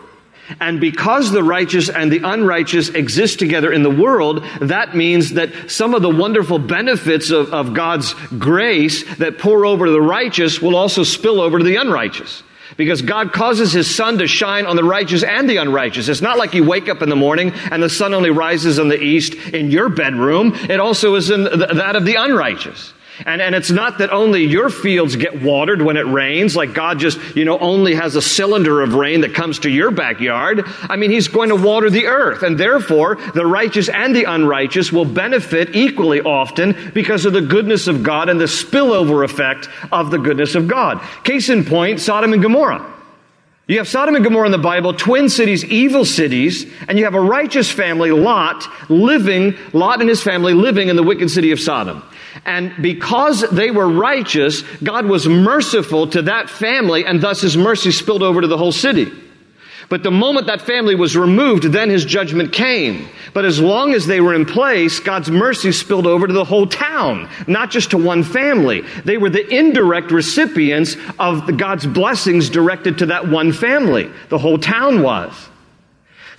And 0.60 0.80
because 0.80 1.32
the 1.32 1.44
righteous 1.44 1.90
and 1.90 2.12
the 2.12 2.22
unrighteous 2.24 2.90
exist 2.90 3.40
together 3.40 3.72
in 3.72 3.84
the 3.84 3.90
world, 3.90 4.44
that 4.60 4.96
means 4.96 5.32
that 5.34 5.72
some 5.72 5.94
of 5.94 6.02
the 6.02 6.10
wonderful 6.10 6.60
benefits 6.60 7.32
of, 7.32 7.54
of 7.54 7.74
God's 7.74 8.14
grace 8.38 9.04
that 9.16 9.38
pour 9.38 9.66
over 9.66 9.86
to 9.86 9.92
the 9.92 10.02
righteous 10.02 10.62
will 10.62 10.76
also 10.76 11.04
spill 11.04 11.40
over 11.40 11.58
to 11.58 11.64
the 11.64 11.78
unrighteous. 11.78 12.44
Because 12.78 13.02
God 13.02 13.34
causes 13.34 13.72
His 13.72 13.94
sun 13.94 14.18
to 14.20 14.28
shine 14.28 14.66
on 14.66 14.76
the 14.76 14.84
righteous 14.84 15.24
and 15.24 15.50
the 15.50 15.58
unrighteous. 15.58 16.10
It's 16.10 16.22
not 16.22 16.38
like 16.38 16.54
you 16.54 16.64
wake 16.64 16.90
up 16.90 17.02
in 17.02 17.10
the 17.10 17.16
morning 17.16 17.52
and 17.72 17.82
the 17.82 17.90
sun 17.90 18.14
only 18.14 18.30
rises 18.30 18.80
in 18.80 18.88
the 18.88 19.02
east 19.02 19.34
in 19.34 19.72
your 19.72 19.90
bedroom. 19.90 20.54
It 20.56 20.80
also 20.80 21.16
is 21.16 21.30
in 21.30 21.44
that 21.44 21.96
of 21.96 22.06
the 22.06 22.16
unrighteous. 22.16 22.94
And, 23.26 23.42
and 23.42 23.54
it's 23.54 23.70
not 23.70 24.00
that 24.00 24.12
only 24.12 24.46
your 24.46 24.70
fields 24.70 25.16
get 25.16 25.42
watered 25.42 25.82
when 25.82 25.98
it 25.98 26.06
rains, 26.06 26.56
like 26.56 26.74
God 26.74 27.00
just, 27.00 27.20
you 27.36 27.46
know, 27.46 27.60
only 27.60 27.94
has 27.96 28.16
a 28.16 28.22
cylinder 28.22 28.82
of 28.82 28.94
rain 28.94 29.22
that 29.22 29.34
comes 29.34 29.60
to 29.60 29.70
your 29.70 29.92
backyard. 29.92 30.64
I 30.84 30.96
mean, 30.96 31.12
He's 31.12 31.28
going 31.28 31.50
to 31.50 31.56
water 31.56 31.90
the 31.90 32.08
earth. 32.08 32.42
And 32.44 32.58
therefore, 32.58 33.18
the 33.34 33.46
righteous 33.46 33.90
and 33.90 34.16
the 34.16 34.24
unrighteous 34.24 34.92
will 34.92 35.06
benefit 35.06 35.76
equally 35.76 36.22
often 36.22 36.92
because 36.94 37.26
of 37.26 37.34
the 37.34 37.42
goodness 37.42 37.88
of 37.88 38.02
God 38.02 38.30
and 38.30 38.40
the 38.40 38.46
spillover 38.46 39.24
effect 39.24 39.68
of 39.92 40.10
the 40.10 40.18
goodness 40.18 40.56
of 40.56 40.68
God. 40.68 41.02
Case 41.24 41.50
in 41.50 41.66
point, 41.66 42.00
Sodom 42.00 42.34
and 42.34 42.42
Gomorrah. 42.42 42.92
You 43.68 43.78
have 43.78 43.88
Sodom 43.88 44.16
and 44.16 44.24
Gomorrah 44.24 44.48
in 44.48 44.52
the 44.52 44.58
Bible, 44.58 44.94
twin 44.94 45.30
cities, 45.30 45.64
evil 45.64 46.04
cities, 46.04 46.66
and 46.90 46.98
you 46.98 47.06
have 47.06 47.14
a 47.14 47.22
righteous 47.22 47.72
family, 47.72 48.12
Lot, 48.12 48.68
living, 48.90 49.56
Lot 49.72 50.02
and 50.02 50.10
his 50.10 50.22
family 50.22 50.54
living 50.54 50.90
in 50.90 50.98
the 50.98 51.04
wicked 51.04 51.30
city 51.30 51.52
of 51.52 51.60
Sodom. 51.60 52.04
And 52.46 52.74
because 52.82 53.42
they 53.52 53.70
were 53.70 53.88
righteous, 53.88 54.64
God 54.84 55.06
was 55.06 55.28
merciful 55.28 56.08
to 56.08 56.24
that 56.24 56.50
family, 56.50 57.06
and 57.06 57.22
thus 57.22 57.42
his 57.42 57.56
mercy 57.56 57.92
spilled 57.92 58.24
over 58.24 58.42
to 58.42 58.48
the 58.48 58.58
whole 58.58 58.72
city. 58.72 59.12
But 59.90 60.04
the 60.04 60.10
moment 60.12 60.48
that 60.48 60.62
family 60.62 60.96
was 60.96 61.18
removed, 61.18 61.64
then 61.66 61.90
his 61.90 62.06
judgment 62.06 62.54
came. 62.54 63.10
But 63.34 63.44
as 63.44 63.60
long 63.60 63.94
as 63.94 64.08
they 64.08 64.22
were 64.22 64.34
in 64.34 64.46
place, 64.46 65.02
God's 65.02 65.30
mercy 65.30 65.74
spilled 65.74 66.08
over 66.08 66.28
to 66.28 66.34
the 66.34 66.46
whole 66.46 66.66
town, 66.66 67.30
not 67.46 67.72
just 67.72 67.92
to 67.92 67.98
one 67.98 68.24
family. 68.24 68.84
They 69.04 69.18
were 69.18 69.30
the 69.30 69.46
indirect 69.54 70.12
recipients 70.12 70.96
of 71.20 71.58
God's 71.58 71.86
blessings 71.86 72.50
directed 72.50 73.00
to 73.00 73.08
that 73.08 73.28
one 73.28 73.52
family. 73.52 74.10
The 74.30 74.38
whole 74.38 74.58
town 74.58 75.02
was. 75.04 75.34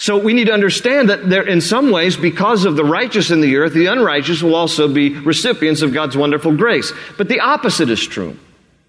So 0.03 0.19
we 0.19 0.33
need 0.33 0.47
to 0.47 0.53
understand 0.53 1.11
that 1.11 1.31
there, 1.31 1.47
in 1.47 1.61
some 1.61 1.93
ways, 1.93 2.17
because 2.17 2.65
of 2.65 2.75
the 2.75 2.85
righteous 2.85 3.31
in 3.31 3.41
the 3.41 3.55
earth, 3.55 3.73
the 3.73 3.87
unrighteous 3.87 4.43
will 4.43 4.57
also 4.57 4.93
be 4.93 5.11
recipients 5.21 5.81
of 5.81 5.95
God's 5.95 6.17
wonderful 6.17 6.57
grace. 6.57 6.93
But 7.17 7.29
the 7.29 7.39
opposite 7.39 7.89
is 7.89 8.05
true. 8.05 8.37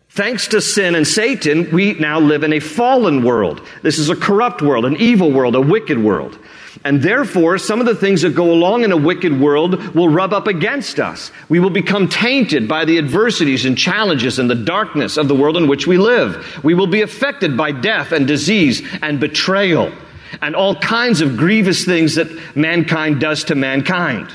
Thanks 0.09 0.47
to 0.47 0.59
sin 0.59 0.95
and 0.95 1.07
Satan, 1.07 1.69
we 1.69 1.93
now 1.93 2.19
live 2.19 2.43
in 2.43 2.51
a 2.51 2.59
fallen 2.59 3.23
world. 3.23 3.61
This 3.83 3.99
is 3.99 4.09
a 4.09 4.15
corrupt 4.15 4.63
world, 4.63 4.85
an 4.85 4.95
evil 4.95 5.31
world, 5.31 5.53
a 5.53 5.61
wicked 5.61 6.03
world. 6.03 6.39
And 6.83 7.03
therefore, 7.03 7.59
some 7.59 7.79
of 7.79 7.85
the 7.85 7.93
things 7.93 8.23
that 8.23 8.33
go 8.33 8.51
along 8.51 8.83
in 8.83 8.91
a 8.91 8.97
wicked 8.97 9.39
world 9.39 9.93
will 9.93 10.09
rub 10.09 10.33
up 10.33 10.47
against 10.47 10.99
us. 10.99 11.31
We 11.47 11.59
will 11.59 11.69
become 11.69 12.09
tainted 12.09 12.67
by 12.67 12.85
the 12.85 12.97
adversities 12.97 13.65
and 13.65 13.77
challenges 13.77 14.39
and 14.39 14.49
the 14.49 14.55
darkness 14.55 15.17
of 15.17 15.27
the 15.27 15.35
world 15.35 15.57
in 15.57 15.67
which 15.67 15.85
we 15.85 15.99
live. 15.99 16.63
We 16.63 16.73
will 16.73 16.87
be 16.87 17.03
affected 17.03 17.55
by 17.55 17.71
death 17.71 18.11
and 18.11 18.27
disease 18.27 18.81
and 19.03 19.19
betrayal 19.19 19.91
and 20.41 20.55
all 20.55 20.75
kinds 20.75 21.21
of 21.21 21.37
grievous 21.37 21.85
things 21.85 22.15
that 22.15 22.27
mankind 22.55 23.19
does 23.19 23.43
to 23.45 23.55
mankind. 23.55 24.29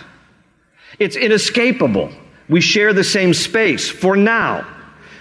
It's 0.98 1.16
inescapable. 1.16 2.10
We 2.48 2.60
share 2.60 2.92
the 2.92 3.04
same 3.04 3.34
space 3.34 3.88
for 3.88 4.16
now. 4.16 4.66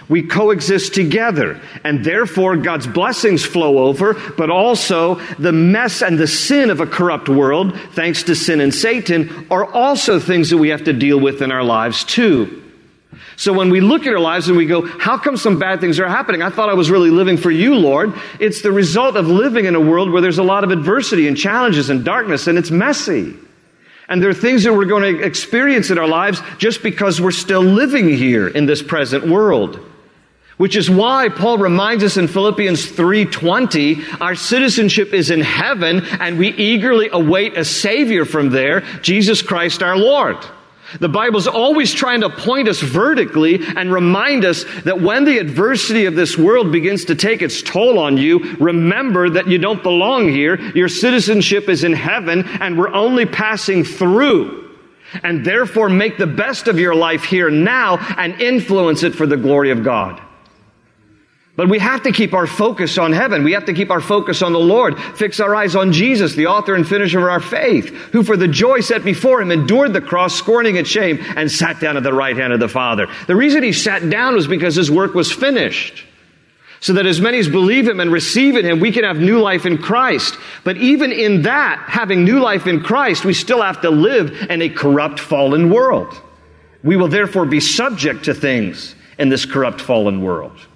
We 0.08 0.22
coexist 0.22 0.94
together, 0.94 1.60
and 1.84 2.02
therefore 2.02 2.56
God's 2.56 2.86
blessings 2.86 3.44
flow 3.44 3.78
over, 3.86 4.14
but 4.38 4.48
also 4.48 5.16
the 5.38 5.52
mess 5.52 6.00
and 6.00 6.18
the 6.18 6.26
sin 6.26 6.70
of 6.70 6.80
a 6.80 6.86
corrupt 6.86 7.28
world, 7.28 7.78
thanks 7.92 8.22
to 8.24 8.34
sin 8.34 8.62
and 8.62 8.74
Satan, 8.74 9.46
are 9.50 9.66
also 9.66 10.18
things 10.18 10.48
that 10.48 10.56
we 10.56 10.70
have 10.70 10.84
to 10.84 10.94
deal 10.94 11.20
with 11.20 11.42
in 11.42 11.52
our 11.52 11.62
lives 11.62 12.04
too. 12.04 12.67
So 13.38 13.52
when 13.52 13.70
we 13.70 13.80
look 13.80 14.04
at 14.04 14.12
our 14.12 14.18
lives 14.18 14.48
and 14.48 14.56
we 14.56 14.66
go, 14.66 14.84
how 14.84 15.16
come 15.16 15.36
some 15.36 15.60
bad 15.60 15.80
things 15.80 16.00
are 16.00 16.08
happening? 16.08 16.42
I 16.42 16.50
thought 16.50 16.68
I 16.68 16.74
was 16.74 16.90
really 16.90 17.10
living 17.10 17.36
for 17.36 17.52
you, 17.52 17.76
Lord. 17.76 18.12
It's 18.40 18.62
the 18.62 18.72
result 18.72 19.14
of 19.14 19.28
living 19.28 19.66
in 19.66 19.76
a 19.76 19.80
world 19.80 20.10
where 20.10 20.20
there's 20.20 20.38
a 20.38 20.42
lot 20.42 20.64
of 20.64 20.72
adversity 20.72 21.28
and 21.28 21.36
challenges 21.36 21.88
and 21.88 22.04
darkness, 22.04 22.48
and 22.48 22.58
it's 22.58 22.72
messy. 22.72 23.36
And 24.08 24.20
there 24.20 24.28
are 24.28 24.34
things 24.34 24.64
that 24.64 24.74
we're 24.74 24.86
going 24.86 25.14
to 25.14 25.22
experience 25.22 25.90
in 25.90 25.98
our 25.98 26.08
lives 26.08 26.42
just 26.58 26.82
because 26.82 27.20
we're 27.20 27.30
still 27.30 27.62
living 27.62 28.08
here 28.08 28.48
in 28.48 28.66
this 28.66 28.82
present 28.82 29.28
world. 29.28 29.78
Which 30.56 30.74
is 30.74 30.90
why 30.90 31.28
Paul 31.28 31.58
reminds 31.58 32.02
us 32.02 32.16
in 32.16 32.26
Philippians 32.26 32.86
3:20, 32.86 34.20
our 34.20 34.34
citizenship 34.34 35.14
is 35.14 35.30
in 35.30 35.42
heaven 35.42 36.04
and 36.18 36.40
we 36.40 36.48
eagerly 36.54 37.08
await 37.12 37.56
a 37.56 37.64
savior 37.64 38.24
from 38.24 38.50
there, 38.50 38.80
Jesus 39.02 39.42
Christ 39.42 39.80
our 39.80 39.96
Lord. 39.96 40.38
The 41.00 41.08
Bible's 41.08 41.46
always 41.46 41.92
trying 41.92 42.22
to 42.22 42.30
point 42.30 42.66
us 42.66 42.80
vertically 42.80 43.60
and 43.76 43.92
remind 43.92 44.44
us 44.44 44.64
that 44.84 45.00
when 45.00 45.24
the 45.24 45.38
adversity 45.38 46.06
of 46.06 46.14
this 46.14 46.38
world 46.38 46.72
begins 46.72 47.04
to 47.06 47.14
take 47.14 47.42
its 47.42 47.60
toll 47.60 47.98
on 47.98 48.16
you, 48.16 48.56
remember 48.56 49.28
that 49.30 49.48
you 49.48 49.58
don't 49.58 49.82
belong 49.82 50.28
here. 50.28 50.58
Your 50.74 50.88
citizenship 50.88 51.68
is 51.68 51.84
in 51.84 51.92
heaven 51.92 52.44
and 52.60 52.78
we're 52.78 52.92
only 52.92 53.26
passing 53.26 53.84
through. 53.84 54.76
And 55.22 55.44
therefore 55.44 55.88
make 55.88 56.18
the 56.18 56.26
best 56.26 56.68
of 56.68 56.78
your 56.78 56.94
life 56.94 57.24
here 57.24 57.50
now 57.50 57.98
and 58.16 58.40
influence 58.40 59.02
it 59.02 59.14
for 59.14 59.26
the 59.26 59.36
glory 59.36 59.70
of 59.70 59.82
God. 59.82 60.22
But 61.58 61.68
we 61.68 61.80
have 61.80 62.04
to 62.04 62.12
keep 62.12 62.34
our 62.34 62.46
focus 62.46 62.98
on 62.98 63.12
heaven. 63.12 63.42
We 63.42 63.50
have 63.50 63.64
to 63.64 63.72
keep 63.72 63.90
our 63.90 64.00
focus 64.00 64.42
on 64.42 64.52
the 64.52 64.60
Lord. 64.60 64.96
Fix 65.16 65.40
our 65.40 65.56
eyes 65.56 65.74
on 65.74 65.90
Jesus, 65.90 66.36
the 66.36 66.46
author 66.46 66.76
and 66.76 66.86
finisher 66.86 67.18
of 67.18 67.24
our 67.24 67.40
faith, 67.40 67.88
who 68.12 68.22
for 68.22 68.36
the 68.36 68.46
joy 68.46 68.78
set 68.78 69.02
before 69.02 69.42
him 69.42 69.50
endured 69.50 69.92
the 69.92 70.00
cross, 70.00 70.36
scorning 70.36 70.76
its 70.76 70.88
shame, 70.88 71.18
and 71.34 71.50
sat 71.50 71.80
down 71.80 71.96
at 71.96 72.04
the 72.04 72.12
right 72.12 72.36
hand 72.36 72.52
of 72.52 72.60
the 72.60 72.68
Father. 72.68 73.08
The 73.26 73.34
reason 73.34 73.64
he 73.64 73.72
sat 73.72 74.08
down 74.08 74.36
was 74.36 74.46
because 74.46 74.76
his 74.76 74.88
work 74.88 75.14
was 75.14 75.32
finished. 75.32 76.04
So 76.78 76.92
that 76.92 77.06
as 77.06 77.20
many 77.20 77.40
as 77.40 77.48
believe 77.48 77.88
him 77.88 77.98
and 77.98 78.12
receive 78.12 78.54
in 78.54 78.64
him, 78.64 78.78
we 78.78 78.92
can 78.92 79.02
have 79.02 79.18
new 79.18 79.40
life 79.40 79.66
in 79.66 79.78
Christ. 79.78 80.38
But 80.62 80.76
even 80.76 81.10
in 81.10 81.42
that, 81.42 81.84
having 81.88 82.22
new 82.22 82.38
life 82.38 82.68
in 82.68 82.84
Christ, 82.84 83.24
we 83.24 83.34
still 83.34 83.62
have 83.62 83.80
to 83.80 83.90
live 83.90 84.30
in 84.48 84.62
a 84.62 84.68
corrupt, 84.68 85.18
fallen 85.18 85.70
world. 85.70 86.22
We 86.84 86.94
will 86.94 87.08
therefore 87.08 87.46
be 87.46 87.58
subject 87.58 88.26
to 88.26 88.32
things 88.32 88.94
in 89.18 89.28
this 89.28 89.44
corrupt, 89.44 89.80
fallen 89.80 90.22
world 90.22 90.67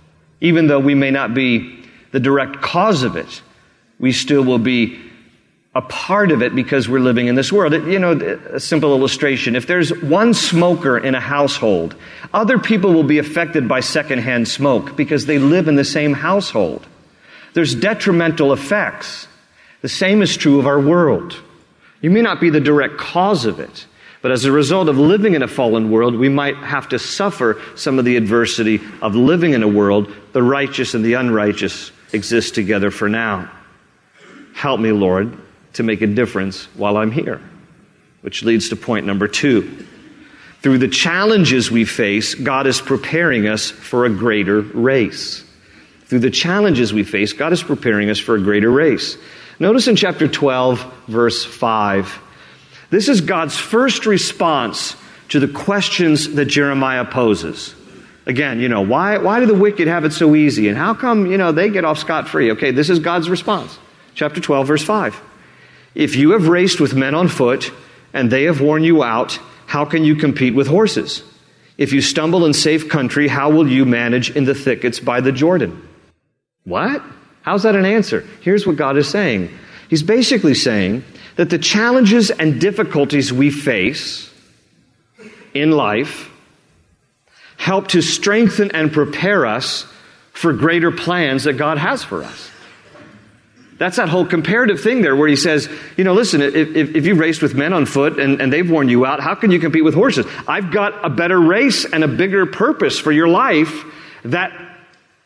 even 0.42 0.66
though 0.66 0.80
we 0.80 0.94
may 0.94 1.11
not 1.11 1.32
be 1.32 1.78
the 2.11 2.20
direct 2.20 2.61
cause 2.61 3.04
of 3.04 3.16
it, 3.16 3.40
we 3.99 4.12
still 4.12 4.42
will 4.42 4.58
be 4.58 5.00
a 5.75 5.80
part 5.80 6.32
of 6.32 6.42
it 6.42 6.54
because 6.54 6.88
we're 6.88 7.00
living 7.00 7.28
in 7.28 7.37
this 7.37 7.50
world. 7.52 7.72
You 7.72 7.99
know, 7.99 8.12
a 8.12 8.61
simple 8.61 8.92
illustration. 8.92 9.56
If 9.56 9.66
there's 9.66 9.90
one 10.02 10.34
smoker 10.34 10.99
in 10.99 11.14
a 11.14 11.20
household, 11.20 11.94
other 12.34 12.58
people 12.58 12.92
will 12.92 13.04
be 13.04 13.18
affected 13.18 13.68
by 13.68 13.80
secondhand 13.80 14.49
smoke 14.49 14.96
because 14.96 15.25
they 15.25 15.38
live 15.38 15.68
in 15.68 15.76
the 15.76 15.84
same 15.84 16.12
household. 16.12 16.87
There's 17.54 17.75
detrimental 17.75 18.52
effects. 18.52 19.28
The 19.80 19.88
same 19.88 20.22
is 20.22 20.37
true 20.37 20.58
of 20.58 20.66
our 20.66 20.80
world. 20.80 21.37
You 22.00 22.11
may 22.11 22.20
not 22.20 22.40
be 22.40 22.50
the 22.50 22.61
direct 22.61 22.99
cause 22.99 23.46
of 23.46 23.61
it, 23.61 23.87
but 24.23 24.31
as 24.31 24.45
a 24.45 24.52
result 24.52 24.88
of 24.88 24.97
living 24.99 25.35
in 25.35 25.43
a 25.43 25.49
fallen 25.49 25.91
world, 25.91 26.14
we 26.14 26.29
might 26.29 26.57
have 26.57 26.88
to 26.91 26.99
suffer 26.99 27.61
some 27.75 27.99
of 27.99 28.05
the 28.05 28.17
adversity 28.17 28.81
of 29.02 29.17
living 29.17 29.52
in 29.52 29.64
a 29.64 29.69
world 29.69 30.14
the 30.33 30.43
righteous 30.43 30.95
and 30.95 31.05
the 31.05 31.14
unrighteous 31.14 31.91
exist 32.12 32.55
together 32.55 32.93
for 32.93 33.09
now. 33.09 33.50
Help 34.55 34.81
me, 34.81 34.93
Lord, 34.93 35.37
to 35.75 35.83
make 35.83 36.02
a 36.02 36.07
difference 36.07 36.67
while 36.75 36.97
I'm 36.97 37.11
here. 37.11 37.41
Which 38.21 38.45
leads 38.45 38.69
to 38.69 38.76
point 38.76 39.07
number 39.07 39.26
two. 39.26 39.87
Through 40.61 40.79
the 40.79 40.88
challenges 40.88 41.73
we 41.73 41.85
face, 41.85 42.37
God 42.37 42.69
is 42.69 42.81
preparing 42.81 43.49
us 43.49 43.71
for 43.71 44.05
a 44.05 44.11
greater 44.11 44.61
race. 44.61 45.45
Through 46.07 46.21
the 46.21 46.31
challenges 46.31 46.93
we 46.93 47.02
face, 47.02 47.33
God 47.33 47.52
is 47.52 47.62
preparing 47.64 48.11
us 48.11 48.21
for 48.21 48.37
a 48.37 48.41
greater 48.41 48.71
race. 48.71 49.17
Notice 49.59 49.88
in 49.88 49.97
chapter 49.97 50.29
12, 50.29 51.07
verse 51.09 51.45
5, 51.45 52.21
this 52.92 53.08
is 53.08 53.22
God's 53.22 53.56
first 53.56 54.04
response 54.04 54.96
to 55.30 55.40
the 55.40 55.49
questions 55.49 56.34
that 56.34 56.44
Jeremiah 56.44 57.06
poses. 57.06 57.75
Again, 58.26 58.61
you 58.61 58.68
know, 58.68 58.82
why, 58.82 59.16
why 59.16 59.40
do 59.40 59.46
the 59.46 59.54
wicked 59.54 59.88
have 59.88 60.04
it 60.04 60.12
so 60.12 60.34
easy? 60.34 60.68
And 60.68 60.76
how 60.76 60.92
come, 60.92 61.25
you 61.25 61.38
know, 61.38 61.52
they 61.52 61.70
get 61.70 61.87
off 61.87 61.99
scot 61.99 62.28
free? 62.28 62.52
Okay, 62.52 62.70
this 62.70 62.90
is 62.90 62.99
God's 62.99 63.30
response. 63.30 63.78
Chapter 64.14 64.42
12, 64.42 64.66
verse 64.66 64.84
5. 64.84 65.18
If 65.94 66.16
you 66.16 66.32
have 66.32 66.49
raced 66.49 66.80
with 66.80 66.92
men 66.92 67.14
on 67.14 67.28
foot 67.28 67.72
and 68.12 68.30
they 68.30 68.44
have 68.44 68.61
worn 68.61 68.84
you 68.84 69.02
out, 69.02 69.38
how 69.64 69.87
can 69.87 70.04
you 70.04 70.14
compete 70.14 70.54
with 70.54 70.66
horses? 70.66 71.22
If 71.78 71.94
you 71.94 72.02
stumble 72.02 72.44
in 72.44 72.52
safe 72.52 72.90
country, 72.90 73.26
how 73.26 73.49
will 73.49 73.66
you 73.66 73.87
manage 73.87 74.37
in 74.37 74.44
the 74.44 74.54
thickets 74.54 75.00
by 75.00 75.22
the 75.22 75.32
Jordan? 75.32 75.88
What? 76.64 77.02
How's 77.40 77.62
that 77.62 77.75
an 77.75 77.87
answer? 77.87 78.22
Here's 78.42 78.66
what 78.66 78.76
God 78.76 78.99
is 78.99 79.08
saying. 79.08 79.49
He's 79.88 80.02
basically 80.02 80.52
saying 80.52 81.04
that 81.42 81.50
the 81.50 81.58
challenges 81.58 82.30
and 82.30 82.61
difficulties 82.61 83.32
we 83.32 83.50
face 83.50 84.30
in 85.54 85.72
life 85.72 86.30
help 87.56 87.88
to 87.88 88.00
strengthen 88.00 88.70
and 88.70 88.92
prepare 88.92 89.44
us 89.44 89.84
for 90.32 90.52
greater 90.52 90.92
plans 90.92 91.42
that 91.42 91.54
God 91.54 91.78
has 91.78 92.04
for 92.04 92.22
us. 92.22 92.49
That's 93.76 93.96
that 93.96 94.08
whole 94.08 94.25
comparative 94.25 94.80
thing 94.80 95.02
there 95.02 95.16
where 95.16 95.26
he 95.26 95.34
says, 95.34 95.68
you 95.96 96.04
know, 96.04 96.14
listen, 96.14 96.40
if, 96.42 96.54
if, 96.54 96.94
if 96.94 97.06
you've 97.06 97.18
raced 97.18 97.42
with 97.42 97.56
men 97.56 97.72
on 97.72 97.87
foot 97.87 98.20
and, 98.20 98.40
and 98.40 98.52
they've 98.52 98.70
worn 98.70 98.88
you 98.88 99.04
out, 99.04 99.18
how 99.18 99.34
can 99.34 99.50
you 99.50 99.58
compete 99.58 99.82
with 99.82 99.94
horses? 99.94 100.26
I've 100.46 100.70
got 100.70 101.04
a 101.04 101.11
better 101.11 101.40
race 101.40 101.84
and 101.84 102.04
a 102.04 102.08
bigger 102.08 102.46
purpose 102.46 103.00
for 103.00 103.11
your 103.11 103.26
life 103.26 103.82
that 104.26 104.72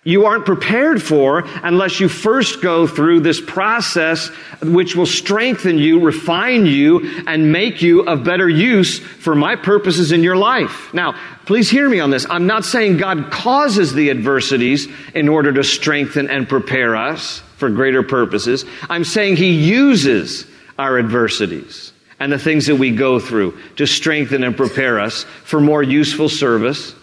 you 0.07 0.25
aren't 0.27 0.47
prepared 0.47 1.03
for 1.03 1.43
unless 1.65 1.99
you 1.99 2.09
first 2.09 2.63
go 2.63 2.87
through 2.87 3.21
this 3.21 3.41
process 3.41 4.29
which 4.63 4.95
will 4.95 5.05
strengthen 5.05 5.79
you, 5.79 5.99
refine 5.99 6.65
you, 6.65 7.25
and 7.27 7.51
make 7.51 7.83
you 7.83 8.03
of 8.03 8.23
better 8.23 8.49
use 8.49 9.01
for 9.01 9.35
my 9.35 9.57
purposes 9.57 10.13
in 10.13 10.23
your 10.23 10.37
life. 10.37 10.95
Now, 10.95 11.19
please 11.45 11.69
hear 11.69 11.89
me 11.89 11.99
on 11.99 12.11
this. 12.11 12.25
I'm 12.31 12.47
not 12.47 12.65
saying 12.65 12.99
God 12.99 13.33
causes 13.33 13.95
the 13.95 14.11
adversities 14.11 14.87
in 15.13 15.29
order 15.29 15.53
to 15.53 15.65
strengthen 15.65 16.31
and 16.31 16.49
prepare 16.49 16.95
us 16.95 17.41
for 17.57 17.69
greater 17.69 18.05
purposes. 18.05 18.65
I'm 18.89 19.05
saying 19.05 19.37
He 19.37 19.51
uses 19.51 20.47
our 20.79 21.01
adversities 21.01 21.93
and 22.21 22.31
the 22.31 22.39
things 22.39 22.67
that 22.67 22.77
we 22.77 22.93
go 22.93 23.19
through 23.19 23.59
to 23.75 23.89
strengthen 23.89 24.45
and 24.45 24.57
prepare 24.57 25.01
us 25.01 25.25
for 25.43 25.61
more 25.61 25.83
useful 25.83 26.29
service 26.29 26.95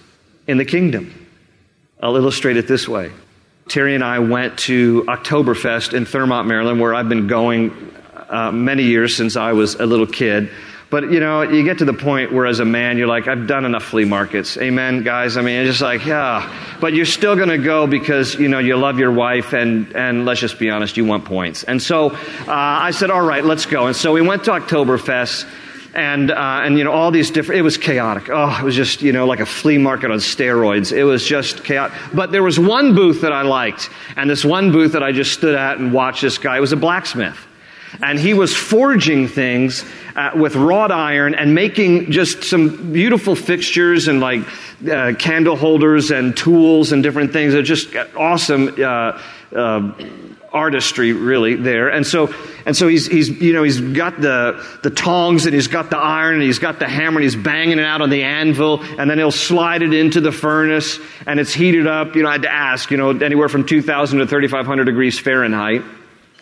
in 0.48 0.57
the 0.57 0.65
kingdom. 0.65 1.23
I'll 2.03 2.17
illustrate 2.17 2.57
it 2.57 2.67
this 2.67 2.86
way. 2.86 3.12
Terry 3.69 3.95
and 3.95 4.03
I 4.03 4.19
went 4.19 4.60
to 4.60 5.03
Oktoberfest 5.03 5.93
in 5.93 6.03
Thurmont, 6.03 6.48
Maryland, 6.48 6.81
where 6.81 6.93
I've 6.93 7.07
been 7.07 7.27
going 7.27 7.93
uh, 8.27 8.51
many 8.51 8.83
years 8.83 9.15
since 9.15 9.38
I 9.38 9.53
was 9.53 9.75
a 9.75 9.86
little 9.86 10.05
kid. 10.05 10.51
But 10.89 11.13
you 11.13 11.22
know, 11.22 11.43
you 11.43 11.63
get 11.63 11.77
to 11.77 11.86
the 11.86 11.93
point 11.93 12.33
where 12.33 12.45
as 12.45 12.60
a 12.60 12.65
man, 12.65 12.98
you're 12.98 13.07
like, 13.07 13.29
I've 13.29 13.48
done 13.48 13.63
enough 13.63 13.86
flea 13.86 14.03
markets. 14.03 14.57
Amen, 14.57 15.03
guys. 15.03 15.38
I 15.38 15.41
mean, 15.43 15.62
it's 15.62 15.69
just 15.69 15.81
like, 15.81 16.05
yeah. 16.05 16.53
But 16.81 16.93
you're 16.93 17.05
still 17.05 17.38
going 17.38 17.48
to 17.48 17.57
go 17.57 17.88
because, 17.88 18.36
you 18.36 18.50
know, 18.50 18.60
you 18.60 18.75
love 18.75 19.00
your 19.00 19.13
wife 19.13 19.53
and, 19.53 19.95
and 19.95 20.25
let's 20.25 20.41
just 20.41 20.60
be 20.60 20.69
honest, 20.69 20.98
you 20.98 21.05
want 21.05 21.24
points. 21.24 21.63
And 21.63 21.81
so 21.81 22.10
uh, 22.10 22.17
I 22.48 22.91
said, 22.91 23.12
all 23.12 23.25
right, 23.25 23.45
let's 23.45 23.65
go. 23.65 23.88
And 23.88 23.95
so 23.95 24.12
we 24.12 24.22
went 24.22 24.43
to 24.43 24.51
Oktoberfest 24.51 25.48
and 25.94 26.32
uh, 26.32 26.62
and 26.64 26.78
you 26.78 26.84
know 26.84 26.92
all 26.92 27.12
these 27.12 27.32
different. 27.32 27.60
It 27.60 27.64
was 27.64 27.78
chaotic. 27.78 28.30
Oh, 28.30 28.58
it 28.60 28.64
was 28.64 28.76
just 28.76 29.02
you 29.02 29.12
know 29.12 29.26
like 29.26 29.40
a 29.40 29.46
flea 29.46 29.78
market 29.78 30.12
on 30.12 30.18
steroids. 30.18 30.92
It 30.92 31.04
was 31.04 31.26
just 31.26 31.64
chaotic. 31.64 31.98
But 32.14 32.32
there 32.32 32.44
was 32.44 32.60
one 32.60 32.96
booth 32.96 33.22
that 33.22 33.32
I 33.32 33.44
liked, 33.44 33.90
and 34.16 34.30
this 34.30 34.44
one 34.44 34.72
booth 34.72 34.94
that 34.94 35.04
I 35.04 35.12
just 35.12 35.34
stood 35.34 35.56
at 35.56 35.78
and 35.78 35.94
watched 35.94 36.22
this 36.22 36.38
guy. 36.38 36.58
It 36.58 36.62
was 36.62 36.72
a 36.72 36.78
blacksmith. 36.78 37.48
And 38.02 38.18
he 38.18 38.34
was 38.34 38.56
forging 38.56 39.28
things 39.28 39.86
uh, 40.16 40.32
with 40.36 40.56
wrought 40.56 40.92
iron 40.92 41.36
and 41.36 41.54
making 41.54 42.12
just 42.12 42.44
some 42.44 42.92
beautiful 42.92 43.36
fixtures 43.36 44.08
and 44.08 44.20
like 44.20 44.42
uh, 44.90 45.14
candle 45.20 45.56
holders 45.56 46.10
and 46.10 46.36
tools 46.36 46.92
and 46.92 47.04
different 47.04 47.34
things. 47.34 47.54
They're 47.54 47.62
just 47.62 47.96
awesome 48.18 48.76
uh, 48.82 49.22
uh, 49.56 49.92
artistry, 50.53 51.13
really, 51.13 51.55
there. 51.55 51.89
And 51.89 52.05
so, 52.05 52.33
and 52.65 52.77
so 52.77 52.88
he's, 52.88 53.07
he's, 53.07 53.29
you 53.29 53.53
know, 53.53 53.63
he's 53.63 53.81
got 53.81 54.22
the, 54.22 54.65
the 54.83 54.89
tongs 54.89 55.45
and 55.45 55.53
he's 55.53 55.67
got 55.67 55.89
the 55.89 55.98
iron 55.98 56.36
and 56.36 56.43
he's 56.43 56.60
got 56.60 56.79
the 56.79 56.88
hammer 56.88 57.17
and 57.17 57.24
he's 57.24 57.36
banging 57.36 57.79
it 57.79 57.86
out 57.86 58.01
on 58.01 58.10
the 58.10 58.24
anvil 58.24 58.81
and 58.83 59.10
then 59.10 59.17
he'll 59.17 59.31
slide 59.31 59.81
it 59.81 59.93
into 59.93 60.22
the 60.22 60.31
furnace 60.31 61.00
and 61.25 61.39
it's 61.39 61.53
heated 61.53 61.88
up. 61.88 62.15
You 62.15 62.24
know, 62.24 62.29
I 62.29 62.33
had 62.33 62.43
to 62.43 62.53
ask, 62.53 62.91
you 62.91 62.98
know, 62.98 63.10
anywhere 63.10 63.50
from 63.50 63.65
2,000 63.65 64.19
to 64.19 64.27
3,500 64.27 64.86
degrees 64.86 65.19
Fahrenheit 65.19 65.83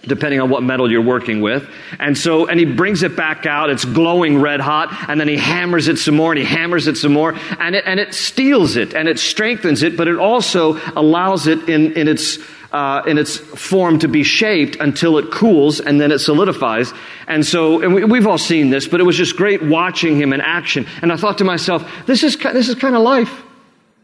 depending 0.04 0.42
on 0.42 0.50
what 0.50 0.64
metal 0.64 0.92
you're 0.92 1.02
working 1.02 1.42
with. 1.42 1.70
And 2.00 2.18
so, 2.18 2.48
and 2.48 2.60
he 2.60 2.66
brings 2.66 3.04
it 3.04 3.16
back 3.16 3.46
out. 3.46 3.70
It's 3.70 3.86
glowing 3.86 4.40
red 4.40 4.60
hot. 4.60 4.90
And 5.08 5.20
then 5.20 5.28
he 5.28 5.38
hammers 5.38 5.88
it 5.88 5.98
some 5.98 6.16
more 6.16 6.32
and 6.32 6.40
he 6.40 6.46
hammers 6.46 6.88
it 6.88 6.98
some 6.98 7.14
more. 7.14 7.36
And 7.60 7.76
it, 7.76 7.84
and 7.86 8.00
it 8.00 8.14
steels 8.14 8.76
it 8.76 8.94
and 8.94 9.08
it 9.08 9.20
strengthens 9.20 9.84
it, 9.84 9.98
but 9.98 10.08
it 10.08 10.18
also 10.18 10.80
allows 10.96 11.48
it 11.48 11.70
in, 11.70 11.94
in 11.94 12.08
its, 12.08 12.40
uh, 12.72 13.04
in 13.06 13.18
its 13.18 13.38
form 13.38 14.00
to 14.00 14.08
be 14.08 14.24
shaped 14.24 14.78
until 14.78 15.18
it 15.18 15.32
cools 15.32 15.80
and 15.80 16.00
then 16.00 16.12
it 16.12 16.20
solidifies. 16.20 16.94
And 17.28 17.46
so, 17.46 17.82
and 17.82 17.94
we, 17.94 18.18
have 18.18 18.28
all 18.28 18.38
seen 18.38 18.70
this, 18.70 18.88
but 18.88 19.00
it 19.00 19.04
was 19.04 19.18
just 19.18 19.36
great 19.36 19.62
watching 19.62 20.16
him 20.16 20.34
in 20.34 20.42
action. 20.42 20.88
And 21.02 21.12
I 21.12 21.18
thought 21.18 21.38
to 21.40 21.44
myself, 21.44 21.90
this 22.06 22.24
is, 22.24 22.38
this 22.38 22.70
is 22.70 22.76
kind 22.76 22.96
of 22.96 23.02
life. 23.02 23.42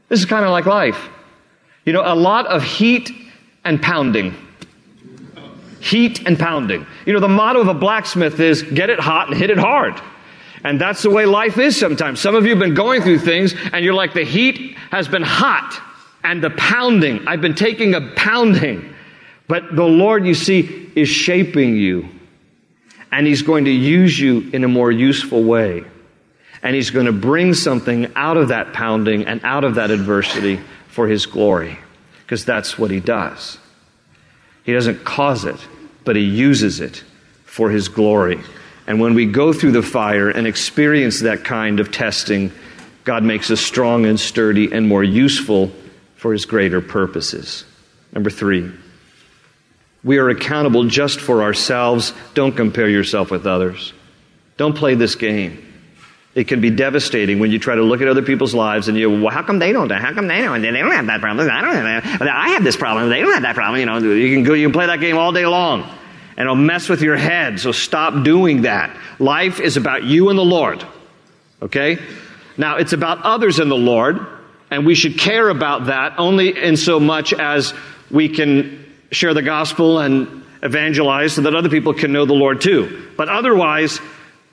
This 0.09 0.19
is 0.19 0.25
kind 0.25 0.45
of 0.45 0.51
like 0.51 0.65
life. 0.65 1.09
You 1.86 1.93
know, 1.93 2.01
a 2.05 2.15
lot 2.15 2.47
of 2.47 2.63
heat 2.63 3.12
and 3.63 3.81
pounding 3.81 4.36
heat 5.79 6.25
and 6.25 6.38
pounding. 6.38 6.86
You 7.05 7.13
know, 7.13 7.19
the 7.19 7.27
motto 7.27 7.62
of 7.62 7.67
a 7.67 7.74
blacksmith 7.74 8.39
is 8.39 8.62
get 8.63 8.89
it 8.89 9.00
hot 9.00 9.29
and 9.29 9.38
hit 9.38 9.50
it 9.50 9.57
hard. 9.57 10.00
And 10.63 10.81
that's 10.81 11.03
the 11.03 11.09
way 11.09 11.25
life 11.25 11.57
is 11.57 11.79
sometimes. 11.79 12.19
Some 12.19 12.36
of 12.36 12.43
you 12.43 12.50
have 12.51 12.59
been 12.59 12.74
going 12.74 13.01
through 13.01 13.19
things 13.19 13.55
and 13.71 13.86
you're 13.86 13.93
like, 13.93 14.13
the 14.13 14.25
heat 14.25 14.75
has 14.91 15.07
been 15.07 15.21
hot 15.21 15.81
and 16.27 16.43
the 16.43 16.50
pounding. 16.50 17.25
I've 17.25 17.39
been 17.39 17.55
taking 17.55 17.96
a 17.96 18.01
pounding. 18.01 18.93
But 19.48 19.74
the 19.74 19.86
Lord, 19.86 20.25
you 20.25 20.34
see, 20.34 20.91
is 20.93 21.07
shaping 21.07 21.77
you. 21.77 22.10
And 23.13 23.25
He's 23.25 23.41
going 23.41 23.63
to 23.63 23.72
use 23.72 24.19
you 24.19 24.50
in 24.51 24.65
a 24.65 24.67
more 24.67 24.91
useful 24.91 25.41
way. 25.46 25.86
And 26.62 26.75
He's 26.75 26.89
going 26.89 27.05
to 27.05 27.13
bring 27.13 27.53
something 27.53 28.12
out 28.17 28.36
of 28.36 28.50
that 28.50 28.74
pounding 28.74 29.25
and 29.25 29.39
out 29.46 29.63
of 29.63 29.75
that 29.75 29.89
adversity 29.89 30.60
for 30.89 31.07
His 31.07 31.25
glory. 31.25 31.79
Because 32.24 32.43
that's 32.43 32.77
what 32.77 32.91
He 32.91 33.00
does. 33.00 33.57
He 34.65 34.74
doesn't 34.74 35.05
cause 35.05 35.46
it, 35.46 35.65
but 36.03 36.17
He 36.17 36.24
uses 36.24 36.81
it 36.81 37.05
for 37.46 37.69
His 37.69 37.88
glory. 37.88 38.41
And 38.86 39.00
when 39.00 39.13
we 39.13 39.27
go 39.27 39.53
through 39.53 39.72
the 39.72 39.81
fire 39.81 40.29
and 40.29 40.46
experience 40.46 41.22
that 41.22 41.46
kind 41.46 41.79
of 41.79 41.89
testing, 41.89 42.51
God 43.05 43.24
makes 43.24 43.50
us 43.50 43.62
strong 43.62 44.05
and 44.05 44.19
sturdy 44.19 44.74
and 44.74 44.89
more 44.89 45.05
useful 45.05 45.72
for 46.17 46.33
His 46.33 46.45
greater 46.45 46.81
purposes. 46.81 47.63
Number 48.12 48.29
three, 48.29 48.71
we 50.03 50.17
are 50.17 50.29
accountable 50.29 50.86
just 50.86 51.19
for 51.19 51.43
ourselves. 51.43 52.13
Don't 52.33 52.55
compare 52.55 52.89
yourself 52.89 53.31
with 53.31 53.47
others. 53.47 53.93
Don't 54.57 54.75
play 54.75 54.95
this 54.95 55.15
game. 55.15 55.63
It 56.33 56.47
can 56.47 56.62
be 56.62 56.69
devastating 56.69 57.39
when 57.39 57.50
you 57.50 57.57
try 57.57 57.74
to 57.74 57.81
look 57.81 58.00
at 58.01 58.07
other 58.07 58.21
people's 58.21 58.53
lives 58.53 58.88
and 58.88 58.97
you, 58.97 59.09
well, 59.09 59.33
how 59.33 59.41
come 59.41 59.57
they 59.57 59.74
don't? 59.74 59.89
How 59.89 60.13
come 60.13 60.27
they 60.27 60.41
don't? 60.41 60.62
They 60.62 60.71
don't 60.71 60.91
have 60.91 61.07
that 61.07 61.19
problem. 61.19 61.50
I 61.50 61.62
don't 61.62 61.74
have 61.74 62.19
that. 62.19 62.27
I 62.29 62.50
have 62.50 62.63
this 62.63 62.77
problem. 62.77 63.09
They 63.09 63.21
don't 63.21 63.33
have 63.33 63.41
that 63.41 63.55
problem. 63.55 63.79
You 63.79 63.88
know, 63.88 63.97
you 63.97 64.36
can 64.36 64.43
go, 64.43 64.53
you 64.53 64.67
can 64.67 64.74
play 64.74 64.86
that 64.86 65.00
game 65.00 65.17
all 65.17 65.31
day 65.31 65.47
long, 65.47 65.81
and 65.81 66.41
it'll 66.41 66.55
mess 66.55 66.89
with 66.89 67.01
your 67.01 67.17
head. 67.17 67.59
So 67.59 67.71
stop 67.71 68.24
doing 68.24 68.62
that. 68.63 68.95
Life 69.17 69.59
is 69.59 69.77
about 69.77 70.03
you 70.03 70.29
and 70.29 70.38
the 70.38 70.45
Lord. 70.45 70.86
Okay. 71.62 71.97
Now 72.55 72.77
it's 72.77 72.93
about 72.93 73.24
others 73.24 73.57
and 73.57 73.71
the 73.71 73.75
Lord, 73.75 74.19
and 74.69 74.86
we 74.86 74.95
should 74.95 75.17
care 75.17 75.50
about 75.50 75.86
that 75.86 76.15
only 76.17 76.62
in 76.62 76.77
so 76.77 77.00
much 77.00 77.33
as 77.33 77.74
we 78.12 78.29
can 78.29 78.86
share 79.12 79.33
the 79.33 79.41
gospel 79.41 80.00
and 80.00 80.43
evangelize 80.62 81.33
so 81.33 81.41
that 81.41 81.55
other 81.55 81.69
people 81.69 81.93
can 81.93 82.12
know 82.12 82.25
the 82.25 82.33
Lord 82.33 82.62
too. 82.62 83.07
But 83.15 83.29
otherwise, 83.29 84.00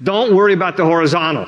don't 0.02 0.35
worry 0.35 0.52
about 0.52 0.76
the 0.76 0.85
horizontal. 0.85 1.47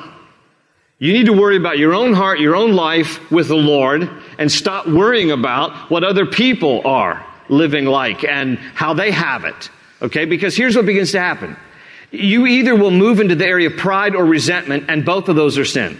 You 0.99 1.13
need 1.13 1.27
to 1.27 1.33
worry 1.33 1.57
about 1.57 1.77
your 1.77 1.93
own 1.93 2.13
heart, 2.13 2.39
your 2.39 2.55
own 2.55 2.73
life 2.73 3.29
with 3.29 3.47
the 3.47 3.55
Lord, 3.55 4.09
and 4.39 4.51
stop 4.51 4.87
worrying 4.87 5.31
about 5.31 5.91
what 5.91 6.03
other 6.03 6.25
people 6.25 6.81
are 6.85 7.23
living 7.49 7.85
like 7.85 8.23
and 8.23 8.57
how 8.57 8.93
they 8.93 9.11
have 9.11 9.45
it. 9.45 9.69
Okay? 10.01 10.25
Because 10.25 10.55
here's 10.55 10.75
what 10.75 10.85
begins 10.85 11.11
to 11.11 11.19
happen. 11.19 11.55
You 12.09 12.47
either 12.47 12.75
will 12.75 12.91
move 12.91 13.19
into 13.19 13.35
the 13.35 13.45
area 13.45 13.69
of 13.69 13.77
pride 13.77 14.15
or 14.15 14.25
resentment, 14.25 14.85
and 14.87 15.05
both 15.05 15.29
of 15.29 15.35
those 15.35 15.57
are 15.57 15.65
sin. 15.65 15.99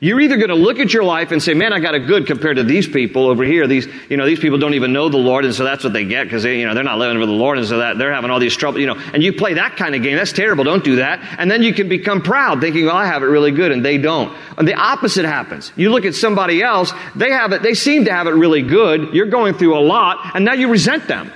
You're 0.00 0.20
either 0.20 0.36
going 0.36 0.48
to 0.48 0.54
look 0.54 0.80
at 0.80 0.92
your 0.92 1.04
life 1.04 1.30
and 1.30 1.42
say, 1.42 1.54
man, 1.54 1.72
I 1.72 1.78
got 1.78 1.94
it 1.94 2.06
good 2.06 2.26
compared 2.26 2.56
to 2.56 2.64
these 2.64 2.86
people 2.86 3.26
over 3.26 3.44
here. 3.44 3.66
These, 3.66 3.86
you 4.10 4.16
know, 4.16 4.26
these 4.26 4.40
people 4.40 4.58
don't 4.58 4.74
even 4.74 4.92
know 4.92 5.08
the 5.08 5.18
Lord, 5.18 5.44
and 5.44 5.54
so 5.54 5.64
that's 5.64 5.84
what 5.84 5.92
they 5.92 6.04
get 6.04 6.24
because 6.24 6.42
they, 6.42 6.58
you 6.60 6.66
know, 6.66 6.74
they're 6.74 6.84
not 6.84 6.98
living 6.98 7.18
for 7.18 7.26
the 7.26 7.32
Lord, 7.32 7.58
and 7.58 7.66
so 7.66 7.78
that 7.78 7.96
they're 7.96 8.12
having 8.12 8.30
all 8.30 8.40
these 8.40 8.56
trouble, 8.56 8.80
you 8.80 8.86
know, 8.86 8.96
and 8.96 9.22
you 9.22 9.32
play 9.32 9.54
that 9.54 9.76
kind 9.76 9.94
of 9.94 10.02
game. 10.02 10.16
That's 10.16 10.32
terrible. 10.32 10.64
Don't 10.64 10.84
do 10.84 10.96
that. 10.96 11.20
And 11.38 11.50
then 11.50 11.62
you 11.62 11.72
can 11.72 11.88
become 11.88 12.22
proud 12.22 12.60
thinking, 12.60 12.86
well, 12.86 12.96
I 12.96 13.06
have 13.06 13.22
it 13.22 13.26
really 13.26 13.52
good, 13.52 13.70
and 13.72 13.84
they 13.84 13.98
don't. 13.98 14.36
And 14.58 14.66
the 14.66 14.74
opposite 14.74 15.24
happens. 15.24 15.72
You 15.76 15.90
look 15.90 16.04
at 16.04 16.14
somebody 16.14 16.62
else, 16.62 16.92
they 17.14 17.30
have 17.30 17.52
it, 17.52 17.62
they 17.62 17.74
seem 17.74 18.04
to 18.06 18.12
have 18.12 18.26
it 18.26 18.32
really 18.32 18.62
good. 18.62 19.14
You're 19.14 19.26
going 19.26 19.54
through 19.54 19.78
a 19.78 19.80
lot, 19.80 20.34
and 20.34 20.44
now 20.44 20.54
you 20.54 20.68
resent 20.68 21.06
them. 21.08 21.32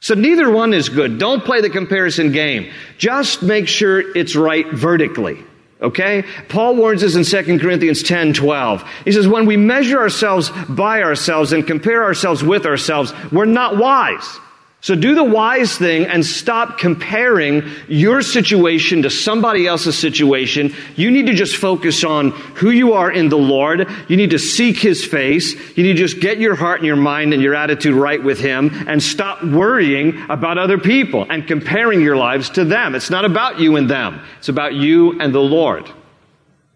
So 0.00 0.14
neither 0.14 0.50
one 0.50 0.74
is 0.74 0.90
good. 0.90 1.18
Don't 1.18 1.44
play 1.44 1.60
the 1.60 1.70
comparison 1.70 2.30
game. 2.30 2.70
Just 2.98 3.42
make 3.42 3.68
sure 3.68 4.16
it's 4.16 4.36
right 4.36 4.70
vertically. 4.70 5.42
Okay? 5.80 6.24
Paul 6.48 6.76
warns 6.76 7.02
us 7.02 7.14
in 7.14 7.24
2 7.24 7.58
Corinthians 7.58 8.02
10 8.02 8.32
12. 8.34 8.84
He 9.04 9.12
says, 9.12 9.28
When 9.28 9.46
we 9.46 9.56
measure 9.56 9.98
ourselves 9.98 10.50
by 10.68 11.02
ourselves 11.02 11.52
and 11.52 11.66
compare 11.66 12.04
ourselves 12.04 12.42
with 12.42 12.66
ourselves, 12.66 13.12
we're 13.32 13.44
not 13.44 13.76
wise. 13.76 14.38
So 14.84 14.94
do 14.94 15.14
the 15.14 15.24
wise 15.24 15.78
thing 15.78 16.04
and 16.04 16.26
stop 16.26 16.76
comparing 16.76 17.62
your 17.88 18.20
situation 18.20 19.00
to 19.00 19.08
somebody 19.08 19.66
else's 19.66 19.96
situation. 19.96 20.74
You 20.94 21.10
need 21.10 21.28
to 21.28 21.32
just 21.32 21.56
focus 21.56 22.04
on 22.04 22.32
who 22.56 22.68
you 22.68 22.92
are 22.92 23.10
in 23.10 23.30
the 23.30 23.38
Lord. 23.38 23.88
You 24.08 24.18
need 24.18 24.32
to 24.32 24.38
seek 24.38 24.76
His 24.76 25.02
face. 25.02 25.54
You 25.74 25.84
need 25.84 25.94
to 25.94 25.98
just 26.06 26.20
get 26.20 26.36
your 26.36 26.54
heart 26.54 26.80
and 26.80 26.86
your 26.86 26.96
mind 26.96 27.32
and 27.32 27.40
your 27.40 27.54
attitude 27.54 27.94
right 27.94 28.22
with 28.22 28.38
Him 28.38 28.84
and 28.86 29.02
stop 29.02 29.42
worrying 29.42 30.22
about 30.28 30.58
other 30.58 30.76
people 30.76 31.24
and 31.30 31.48
comparing 31.48 32.02
your 32.02 32.16
lives 32.18 32.50
to 32.50 32.66
them. 32.66 32.94
It's 32.94 33.08
not 33.08 33.24
about 33.24 33.58
you 33.58 33.76
and 33.76 33.88
them. 33.88 34.20
It's 34.36 34.50
about 34.50 34.74
you 34.74 35.18
and 35.18 35.34
the 35.34 35.40
Lord. 35.40 35.88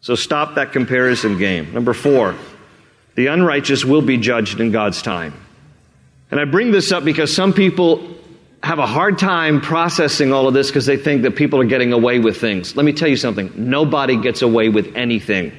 So 0.00 0.14
stop 0.14 0.54
that 0.54 0.72
comparison 0.72 1.36
game. 1.36 1.74
Number 1.74 1.92
four, 1.92 2.36
the 3.16 3.26
unrighteous 3.26 3.84
will 3.84 4.00
be 4.00 4.16
judged 4.16 4.60
in 4.60 4.70
God's 4.70 5.02
time. 5.02 5.34
And 6.30 6.38
I 6.38 6.44
bring 6.44 6.70
this 6.70 6.92
up 6.92 7.04
because 7.04 7.34
some 7.34 7.52
people 7.52 8.16
have 8.62 8.78
a 8.78 8.86
hard 8.86 9.18
time 9.18 9.60
processing 9.60 10.32
all 10.32 10.48
of 10.48 10.54
this 10.54 10.68
because 10.68 10.86
they 10.86 10.96
think 10.96 11.22
that 11.22 11.36
people 11.36 11.60
are 11.60 11.64
getting 11.64 11.92
away 11.92 12.18
with 12.18 12.40
things. 12.40 12.76
Let 12.76 12.84
me 12.84 12.92
tell 12.92 13.08
you 13.08 13.16
something. 13.16 13.52
Nobody 13.56 14.20
gets 14.20 14.42
away 14.42 14.68
with 14.68 14.94
anything. 14.96 15.52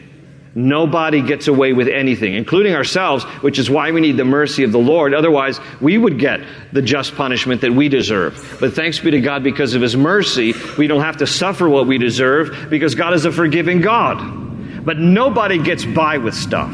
Nobody 0.56 1.22
gets 1.22 1.48
away 1.48 1.74
with 1.74 1.88
anything, 1.88 2.34
including 2.34 2.74
ourselves, 2.74 3.24
which 3.42 3.60
is 3.60 3.70
why 3.70 3.92
we 3.92 4.02
need 4.02 4.18
the 4.18 4.26
mercy 4.26 4.64
of 4.64 4.72
the 4.72 4.80
Lord. 4.80 5.14
Otherwise, 5.14 5.60
we 5.80 5.98
would 5.98 6.18
get 6.20 6.42
the 6.74 6.82
just 6.82 7.16
punishment 7.16 7.62
that 7.62 7.72
we 7.72 7.88
deserve. 7.88 8.58
But 8.60 8.74
thanks 8.74 9.00
be 9.00 9.12
to 9.12 9.22
God, 9.22 9.44
because 9.44 9.76
of 9.76 9.82
His 9.82 9.96
mercy, 9.96 10.54
we 10.78 10.88
don't 10.88 11.02
have 11.02 11.18
to 11.18 11.28
suffer 11.28 11.70
what 11.70 11.88
we 11.88 11.98
deserve 11.98 12.68
because 12.70 12.96
God 12.96 13.14
is 13.14 13.26
a 13.26 13.32
forgiving 13.32 13.80
God. 13.80 14.84
But 14.84 14.98
nobody 14.98 15.60
gets 15.60 15.86
by 15.86 16.18
with 16.18 16.34
stuff. 16.34 16.74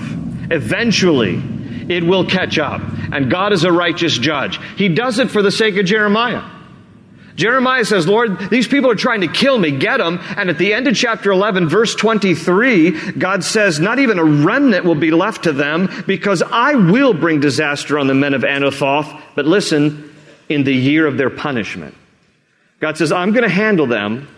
Eventually, 0.49 1.41
it 1.89 2.03
will 2.03 2.25
catch 2.25 2.57
up. 2.57 2.81
And 3.11 3.29
God 3.29 3.53
is 3.53 3.63
a 3.63 3.71
righteous 3.71 4.17
judge. 4.17 4.59
He 4.77 4.89
does 4.89 5.19
it 5.19 5.31
for 5.31 5.41
the 5.41 5.51
sake 5.51 5.77
of 5.77 5.85
Jeremiah. 5.85 6.43
Jeremiah 7.35 7.83
says, 7.83 8.07
Lord, 8.07 8.49
these 8.49 8.67
people 8.67 8.89
are 8.89 8.95
trying 8.95 9.21
to 9.21 9.27
kill 9.27 9.57
me. 9.57 9.71
Get 9.71 9.97
them. 9.97 10.19
And 10.37 10.49
at 10.49 10.57
the 10.57 10.73
end 10.73 10.87
of 10.87 10.95
chapter 10.95 11.31
11, 11.31 11.67
verse 11.67 11.93
23, 11.93 13.11
God 13.11 13.43
says, 13.43 13.79
not 13.79 13.99
even 13.99 14.19
a 14.19 14.23
remnant 14.23 14.85
will 14.85 14.95
be 14.95 15.11
left 15.11 15.43
to 15.43 15.51
them 15.51 15.89
because 16.07 16.41
I 16.41 16.75
will 16.75 17.13
bring 17.13 17.41
disaster 17.41 17.99
on 17.99 18.07
the 18.07 18.13
men 18.13 18.33
of 18.33 18.43
Anathoth. 18.43 19.21
But 19.35 19.45
listen, 19.45 20.15
in 20.47 20.63
the 20.63 20.73
year 20.73 21.07
of 21.07 21.17
their 21.17 21.29
punishment. 21.29 21.95
God 22.79 22.97
says, 22.97 23.11
I'm 23.11 23.31
going 23.31 23.43
to 23.43 23.49
handle 23.49 23.87
them, 23.87 24.29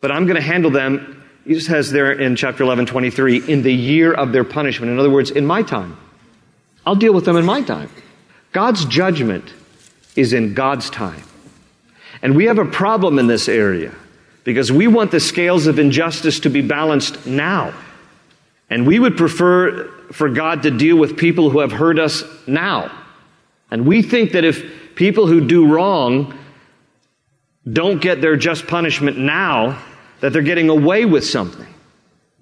but 0.00 0.12
I'm 0.12 0.26
going 0.26 0.36
to 0.36 0.42
handle 0.42 0.70
them, 0.70 1.22
he 1.44 1.58
says 1.60 1.90
there 1.90 2.12
in 2.12 2.36
chapter 2.36 2.62
11, 2.62 2.86
23, 2.86 3.48
in 3.48 3.62
the 3.62 3.72
year 3.72 4.12
of 4.12 4.32
their 4.32 4.44
punishment. 4.44 4.92
In 4.92 4.98
other 4.98 5.10
words, 5.10 5.30
in 5.30 5.46
my 5.46 5.62
time. 5.62 5.96
I'll 6.86 6.94
deal 6.94 7.14
with 7.14 7.24
them 7.24 7.36
in 7.36 7.44
my 7.44 7.62
time. 7.62 7.90
God's 8.52 8.84
judgment 8.84 9.52
is 10.16 10.32
in 10.32 10.54
God's 10.54 10.90
time. 10.90 11.22
And 12.22 12.36
we 12.36 12.44
have 12.46 12.58
a 12.58 12.64
problem 12.64 13.18
in 13.18 13.26
this 13.26 13.48
area 13.48 13.94
because 14.44 14.70
we 14.70 14.86
want 14.86 15.10
the 15.10 15.20
scales 15.20 15.66
of 15.66 15.78
injustice 15.78 16.40
to 16.40 16.50
be 16.50 16.62
balanced 16.62 17.26
now. 17.26 17.74
And 18.70 18.86
we 18.86 18.98
would 18.98 19.16
prefer 19.16 19.88
for 20.12 20.28
God 20.28 20.62
to 20.62 20.70
deal 20.70 20.96
with 20.96 21.16
people 21.16 21.50
who 21.50 21.60
have 21.60 21.72
hurt 21.72 21.98
us 21.98 22.22
now. 22.46 22.90
And 23.70 23.86
we 23.86 24.02
think 24.02 24.32
that 24.32 24.44
if 24.44 24.94
people 24.94 25.26
who 25.26 25.46
do 25.46 25.66
wrong 25.66 26.38
don't 27.70 28.00
get 28.00 28.20
their 28.20 28.36
just 28.36 28.66
punishment 28.66 29.18
now 29.18 29.82
that 30.20 30.32
they're 30.32 30.42
getting 30.42 30.68
away 30.68 31.04
with 31.04 31.24
something. 31.24 31.73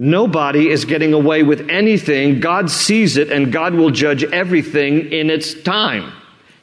Nobody 0.03 0.69
is 0.69 0.85
getting 0.85 1.13
away 1.13 1.45
with 1.45 1.71
anything. 1.71 2.41
God 2.41 2.69
sees 2.69 3.17
it 3.17 3.31
and 3.31 3.53
God 3.53 3.73
will 3.73 3.91
judge 3.91 4.25
everything 4.25 5.13
in 5.13 5.31
its 5.31 5.55
time. 5.55 6.13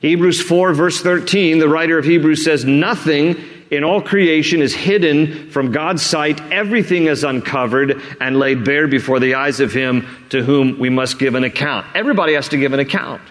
Hebrews 0.02 0.42
4 0.42 0.74
verse 0.74 1.00
13, 1.00 1.58
the 1.58 1.70
writer 1.70 1.98
of 1.98 2.04
Hebrews 2.04 2.44
says, 2.44 2.66
nothing 2.66 3.38
in 3.72 3.86
all 3.86 4.02
creation 4.02 4.62
is 4.62 4.76
hidden 4.76 5.52
from 5.52 5.72
God's 5.72 6.02
sight. 6.02 6.42
Everything 6.52 7.06
is 7.06 7.24
uncovered 7.24 8.02
and 8.20 8.38
laid 8.38 8.66
bare 8.66 8.90
before 8.90 9.22
the 9.22 9.36
eyes 9.36 9.62
of 9.62 9.72
him 9.72 10.06
to 10.32 10.44
whom 10.44 10.78
we 10.78 10.90
must 10.90 11.18
give 11.18 11.36
an 11.36 11.46
account. 11.46 11.88
Everybody 11.96 12.34
has 12.34 12.50
to 12.50 12.58
give 12.58 12.74
an 12.74 12.82
account. 12.82 13.22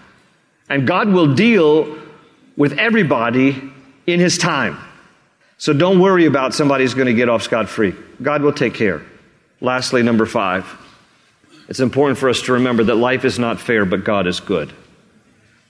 And 0.70 0.86
God 0.86 1.08
will 1.08 1.34
deal 1.34 1.98
with 2.56 2.78
everybody 2.78 3.60
in 4.06 4.20
his 4.20 4.38
time. 4.38 4.78
So 5.58 5.74
don't 5.74 6.00
worry 6.00 6.24
about 6.24 6.54
somebody's 6.54 6.94
going 6.94 7.08
to 7.08 7.14
get 7.14 7.28
off 7.28 7.42
scot 7.42 7.68
free. 7.68 7.94
God 8.22 8.40
will 8.40 8.54
take 8.54 8.72
care. 8.72 9.02
Lastly, 9.60 10.02
number 10.02 10.26
five, 10.26 10.66
it's 11.68 11.80
important 11.80 12.18
for 12.18 12.28
us 12.28 12.42
to 12.42 12.54
remember 12.54 12.84
that 12.84 12.94
life 12.94 13.24
is 13.24 13.38
not 13.38 13.60
fair, 13.60 13.84
but 13.84 14.04
God 14.04 14.26
is 14.26 14.40
good. 14.40 14.72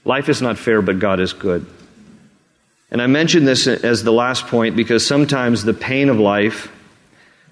Life 0.05 0.29
is 0.29 0.40
not 0.40 0.59
fair, 0.59 0.81
but 0.83 0.98
God 0.98 1.20
is 1.20 1.33
good. 1.33 1.66
And 2.90 3.03
I 3.03 3.07
mention 3.07 3.44
this 3.44 3.66
as 3.66 4.03
the 4.03 4.12
last 4.12 4.46
point 4.46 4.77
because 4.77 5.07
sometimes 5.07 5.64
the 5.64 5.74
pain 5.74 6.09
of 6.09 6.18
life 6.18 6.72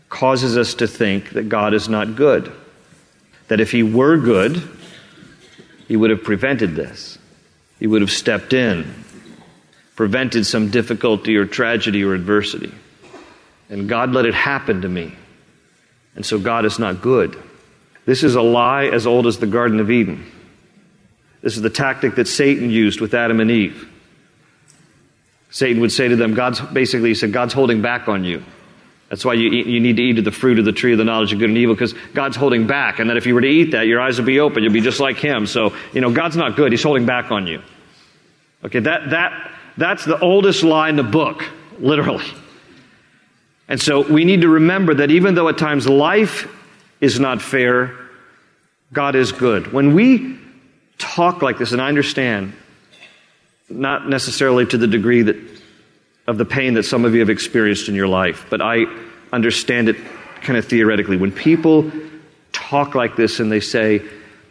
causes 0.08 0.56
us 0.56 0.74
to 0.74 0.86
think 0.86 1.30
that 1.30 1.48
God 1.48 1.74
is 1.74 1.88
not 1.88 2.16
good. 2.16 2.52
That 3.48 3.60
if 3.60 3.72
He 3.72 3.82
were 3.82 4.16
good, 4.16 4.62
He 5.88 5.96
would 5.96 6.10
have 6.10 6.22
prevented 6.22 6.74
this. 6.74 7.18
He 7.78 7.86
would 7.86 8.00
have 8.00 8.10
stepped 8.10 8.52
in, 8.52 9.04
prevented 9.96 10.46
some 10.46 10.70
difficulty 10.70 11.36
or 11.36 11.44
tragedy 11.44 12.02
or 12.02 12.14
adversity. 12.14 12.72
And 13.68 13.88
God 13.88 14.12
let 14.12 14.24
it 14.24 14.34
happen 14.34 14.82
to 14.82 14.88
me. 14.88 15.12
And 16.16 16.26
so 16.26 16.38
God 16.38 16.64
is 16.64 16.78
not 16.78 17.00
good. 17.00 17.40
This 18.06 18.24
is 18.24 18.34
a 18.34 18.42
lie 18.42 18.86
as 18.86 19.06
old 19.06 19.26
as 19.26 19.38
the 19.38 19.46
Garden 19.46 19.80
of 19.80 19.90
Eden. 19.90 20.30
This 21.42 21.56
is 21.56 21.62
the 21.62 21.70
tactic 21.70 22.16
that 22.16 22.26
Satan 22.26 22.70
used 22.70 23.00
with 23.00 23.14
Adam 23.14 23.40
and 23.40 23.50
Eve. 23.50 23.88
Satan 25.50 25.80
would 25.80 25.92
say 25.92 26.08
to 26.08 26.16
them, 26.16 26.34
God's 26.34 26.60
basically, 26.60 27.10
he 27.10 27.14
said, 27.14 27.32
God's 27.32 27.52
holding 27.52 27.82
back 27.82 28.08
on 28.08 28.24
you. 28.24 28.42
That's 29.08 29.24
why 29.24 29.34
you, 29.34 29.50
eat, 29.52 29.66
you 29.66 29.78
need 29.78 29.96
to 29.96 30.02
eat 30.02 30.18
of 30.18 30.24
the 30.24 30.32
fruit 30.32 30.58
of 30.58 30.64
the 30.64 30.72
tree 30.72 30.92
of 30.92 30.98
the 30.98 31.04
knowledge 31.04 31.32
of 31.32 31.38
good 31.38 31.48
and 31.48 31.58
evil, 31.58 31.74
because 31.74 31.94
God's 32.14 32.36
holding 32.36 32.66
back. 32.66 32.98
And 32.98 33.08
that 33.10 33.16
if 33.16 33.26
you 33.26 33.34
were 33.34 33.40
to 33.40 33.46
eat 33.46 33.70
that, 33.70 33.86
your 33.86 34.00
eyes 34.00 34.18
would 34.18 34.26
be 34.26 34.40
open. 34.40 34.64
You'll 34.64 34.72
be 34.72 34.80
just 34.80 34.98
like 34.98 35.18
Him. 35.18 35.46
So, 35.46 35.74
you 35.92 36.00
know, 36.00 36.10
God's 36.10 36.36
not 36.36 36.56
good. 36.56 36.72
He's 36.72 36.82
holding 36.82 37.06
back 37.06 37.30
on 37.30 37.46
you. 37.46 37.62
Okay, 38.64 38.80
that, 38.80 39.10
that, 39.10 39.52
that's 39.76 40.04
the 40.04 40.18
oldest 40.18 40.64
lie 40.64 40.88
in 40.88 40.96
the 40.96 41.04
book, 41.04 41.44
literally. 41.78 42.26
And 43.68 43.80
so 43.80 44.00
we 44.00 44.24
need 44.24 44.42
to 44.42 44.48
remember 44.48 44.94
that 44.94 45.10
even 45.10 45.34
though 45.34 45.48
at 45.48 45.58
times 45.58 45.88
life 45.88 46.48
is 47.00 47.18
not 47.18 47.42
fair, 47.42 47.96
God 48.92 49.14
is 49.16 49.32
good. 49.32 49.72
When 49.72 49.94
we 49.94 50.38
talk 50.98 51.42
like 51.42 51.58
this, 51.58 51.72
and 51.72 51.82
I 51.82 51.88
understand 51.88 52.52
not 53.68 54.08
necessarily 54.08 54.64
to 54.66 54.78
the 54.78 54.86
degree 54.86 55.22
that 55.22 55.36
of 56.26 56.38
the 56.38 56.44
pain 56.44 56.74
that 56.74 56.82
some 56.82 57.04
of 57.04 57.14
you 57.14 57.20
have 57.20 57.30
experienced 57.30 57.88
in 57.88 57.94
your 57.94 58.08
life, 58.08 58.46
but 58.50 58.60
I 58.60 58.84
understand 59.32 59.88
it 59.88 59.96
kind 60.42 60.58
of 60.58 60.64
theoretically. 60.64 61.16
When 61.16 61.32
people 61.32 61.90
talk 62.52 62.94
like 62.94 63.16
this 63.16 63.38
and 63.38 63.50
they 63.50 63.60
say, 63.60 64.02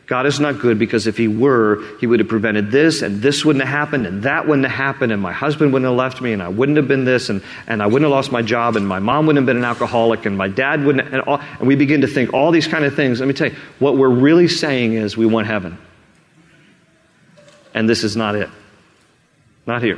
God 0.08 0.28
is 0.28 0.40
not 0.40 0.60
good 0.60 0.78
because 0.78 1.08
if 1.08 1.18
He 1.18 1.28
were, 1.28 1.84
He 2.00 2.06
would 2.06 2.20
have 2.20 2.30
prevented 2.30 2.70
this 2.70 3.02
and 3.02 3.22
this 3.22 3.44
wouldn't 3.44 3.66
have 3.66 3.76
happened 3.76 4.06
and 4.06 4.24
that 4.24 4.48
wouldn't 4.48 4.68
have 4.68 4.78
happened 4.78 5.12
and 5.12 5.22
my 5.22 5.32
husband 5.32 5.74
wouldn't 5.74 5.90
have 5.90 5.98
left 5.98 6.22
me 6.22 6.32
and 6.32 6.44
I 6.44 6.48
wouldn't 6.48 6.78
have 6.78 6.88
been 6.88 7.06
this 7.06 7.30
and, 7.30 7.42
and 7.66 7.82
I 7.82 7.88
wouldn't 7.88 8.04
have 8.04 8.12
lost 8.12 8.32
my 8.32 8.44
job 8.44 8.76
and 8.76 8.88
my 8.88 9.00
mom 9.00 9.26
wouldn't 9.26 9.44
have 9.44 9.48
been 9.48 9.58
an 9.58 9.66
alcoholic 9.66 10.26
and 10.26 10.38
my 10.38 10.48
dad 10.48 10.84
wouldn't, 10.84 11.12
and, 11.12 11.22
all, 11.22 11.40
and 11.60 11.68
we 11.68 11.76
begin 11.76 12.02
to 12.02 12.08
think 12.08 12.34
all 12.34 12.52
these 12.52 12.68
kind 12.68 12.86
of 12.86 12.96
things. 12.96 13.20
Let 13.20 13.28
me 13.28 13.34
tell 13.34 13.50
you, 13.50 13.56
what 13.80 13.98
we're 13.98 14.10
really 14.10 14.48
saying 14.48 14.94
is 14.94 15.18
we 15.18 15.26
want 15.26 15.48
heaven. 15.48 15.78
And 17.74 17.90
this 17.90 18.04
is 18.04 18.16
not 18.16 18.36
it. 18.36 18.50
Not 19.66 19.82
here. 19.82 19.98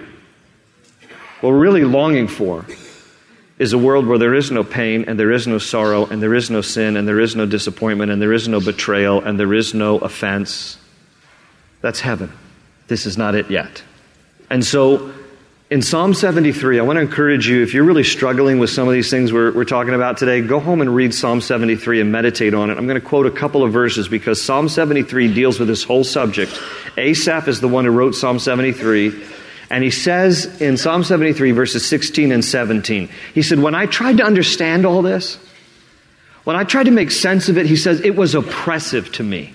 What 1.42 1.52
we're 1.52 1.60
really 1.60 1.84
longing 1.84 2.28
for 2.28 2.66
is 3.58 3.74
a 3.74 3.78
world 3.78 4.06
where 4.06 4.18
there 4.18 4.36
is 4.36 4.52
no 4.52 4.64
pain 4.64 5.06
and 5.08 5.20
there 5.20 5.32
is 5.32 5.48
no 5.48 5.58
sorrow 5.58 6.06
and 6.06 6.22
there 6.22 6.36
is 6.36 6.50
no 6.50 6.62
sin 6.62 6.96
and 6.96 7.08
there 7.08 7.20
is 7.20 7.36
no 7.36 7.46
disappointment 7.46 8.12
and 8.12 8.22
there 8.22 8.34
is 8.34 8.48
no 8.48 8.60
betrayal 8.60 9.22
and 9.22 9.40
there 9.40 9.54
is 9.54 9.74
no 9.74 9.98
offense. 9.98 10.78
That's 11.82 12.00
heaven. 12.00 12.32
This 12.88 13.06
is 13.06 13.18
not 13.18 13.36
it 13.36 13.50
yet. 13.50 13.84
And 14.50 14.64
so 14.64 15.14
in 15.70 15.82
Psalm 15.82 16.14
73, 16.14 16.80
I 16.80 16.84
want 16.84 16.96
to 16.96 17.02
encourage 17.02 17.50
you, 17.50 17.62
if 17.62 17.74
you're 17.74 17.84
really 17.84 18.04
struggling 18.04 18.60
with 18.60 18.70
some 18.70 18.88
of 18.88 18.94
these 18.94 19.10
things 19.10 19.34
we're, 19.34 19.52
we're, 19.52 19.66
talking 19.66 19.94
about 19.94 20.18
today, 20.18 20.40
go 20.40 20.60
home 20.60 20.80
and 20.80 20.96
read 20.96 21.14
Psalm 21.14 21.42
73 21.42 22.00
and 22.00 22.10
meditate 22.10 22.54
on 22.54 22.70
it. 22.70 22.78
I'm 22.78 22.88
going 22.88 23.00
to 23.00 23.06
quote 23.06 23.26
a 23.26 23.32
couple 23.32 23.64
of 23.64 23.74
verses 23.74 24.08
because 24.08 24.42
Psalm 24.42 24.70
73 24.70 25.34
deals 25.34 25.60
with 25.60 25.68
this 25.68 25.84
whole 25.84 26.06
subject. 26.06 26.58
Asaph 26.96 27.50
is 27.50 27.60
the 27.60 27.68
one 27.68 27.84
who 27.84 27.92
wrote 27.92 28.16
Psalm 28.16 28.40
73. 28.40 29.10
And 29.70 29.84
he 29.84 29.92
says 29.92 30.62
in 30.62 30.78
Psalm 30.78 31.04
73, 31.04 31.52
verses 31.52 31.86
16 31.86 32.32
and 32.32 32.44
17, 32.44 33.10
he 33.34 33.42
said, 33.42 33.60
When 33.60 33.76
I 33.76 33.86
tried 33.86 34.18
to 34.18 34.24
understand 34.24 34.86
all 34.86 35.02
this, 35.02 35.38
when 36.48 36.56
I 36.56 36.64
tried 36.64 36.86
to 36.86 36.92
make 36.92 37.12
sense 37.12 37.50
of 37.50 37.58
it, 37.58 37.66
he 37.66 37.76
says, 37.76 38.00
it 38.00 38.16
was 38.16 38.34
oppressive 38.34 39.12
to 39.14 39.24
me. 39.24 39.54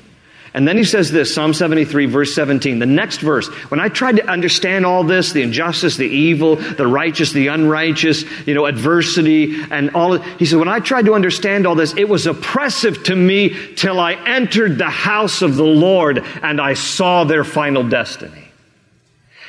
And 0.53 0.69
then 0.69 0.77
he 0.77 0.85
says 0.85 1.11
this, 1.11 1.35
Psalm 1.35 1.55
73, 1.55 2.05
verse 2.05 2.35
17, 2.35 2.79
the 2.79 2.85
next 2.85 3.23
verse. 3.23 3.49
When 3.71 3.81
I 3.81 3.89
tried 3.89 4.17
to 4.17 4.27
understand 4.29 4.85
all 4.85 5.03
this, 5.03 5.33
the 5.33 5.41
injustice, 5.41 5.97
the 5.97 6.07
evil, 6.07 6.57
the 6.57 6.87
righteous, 6.87 7.33
the 7.33 7.47
unrighteous, 7.47 8.25
you 8.47 8.53
know, 8.53 8.67
adversity, 8.67 9.57
and 9.71 9.95
all, 9.95 10.19
he 10.19 10.45
said, 10.45 10.59
when 10.59 10.69
I 10.69 10.81
tried 10.81 11.07
to 11.07 11.15
understand 11.15 11.67
all 11.67 11.75
this, 11.75 11.97
it 11.97 12.11
was 12.11 12.27
oppressive 12.27 13.03
to 13.05 13.17
me 13.17 13.57
till 13.77 13.99
I 13.99 14.13
entered 14.13 14.77
the 14.77 14.91
house 14.91 15.41
of 15.41 15.57
the 15.57 15.65
Lord 15.65 16.23
and 16.43 16.61
I 16.61 16.75
saw 16.75 17.25
their 17.25 17.45
final 17.45 17.89
destiny. 17.89 18.42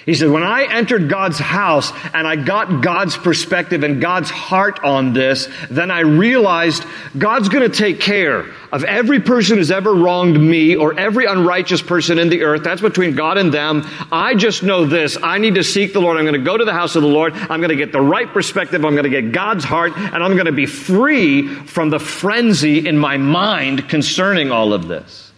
He 0.05 0.15
said, 0.15 0.31
when 0.31 0.43
I 0.43 0.63
entered 0.63 1.07
God's 1.09 1.39
house 1.39 1.91
and 2.13 2.27
I 2.27 2.35
got 2.35 2.83
God's 2.83 3.15
perspective 3.15 3.83
and 3.83 4.01
God's 4.01 4.29
heart 4.29 4.83
on 4.83 5.13
this, 5.13 5.47
then 5.69 5.91
I 5.91 6.01
realized 6.01 6.83
God's 7.17 7.47
going 7.47 7.69
to 7.69 7.75
take 7.75 8.01
care 8.01 8.45
of 8.73 8.83
every 8.83 9.21
person 9.21 9.57
who's 9.57 9.71
ever 9.71 9.93
wronged 9.93 10.37
me 10.37 10.75
or 10.75 10.99
every 10.99 11.25
unrighteous 11.25 11.81
person 11.81 12.19
in 12.19 12.27
the 12.27 12.43
earth. 12.43 12.63
That's 12.63 12.81
between 12.81 13.15
God 13.15 13.37
and 13.37 13.53
them. 13.53 13.87
I 14.11 14.35
just 14.35 14.61
know 14.61 14.83
this. 14.85 15.17
I 15.23 15.37
need 15.37 15.55
to 15.55 15.63
seek 15.63 15.93
the 15.93 16.01
Lord. 16.01 16.17
I'm 16.17 16.25
going 16.25 16.33
to 16.33 16.45
go 16.45 16.57
to 16.57 16.65
the 16.65 16.73
house 16.73 16.97
of 16.97 17.01
the 17.01 17.07
Lord. 17.07 17.33
I'm 17.33 17.61
going 17.61 17.69
to 17.69 17.75
get 17.77 17.93
the 17.93 18.01
right 18.01 18.27
perspective. 18.27 18.83
I'm 18.83 18.95
going 18.95 19.09
to 19.09 19.21
get 19.21 19.31
God's 19.31 19.63
heart 19.63 19.93
and 19.95 20.21
I'm 20.21 20.33
going 20.33 20.47
to 20.47 20.51
be 20.51 20.65
free 20.65 21.47
from 21.47 21.91
the 21.91 21.99
frenzy 21.99 22.85
in 22.85 22.97
my 22.97 23.15
mind 23.15 23.87
concerning 23.87 24.51
all 24.51 24.73
of 24.73 24.89
this. 24.89 25.31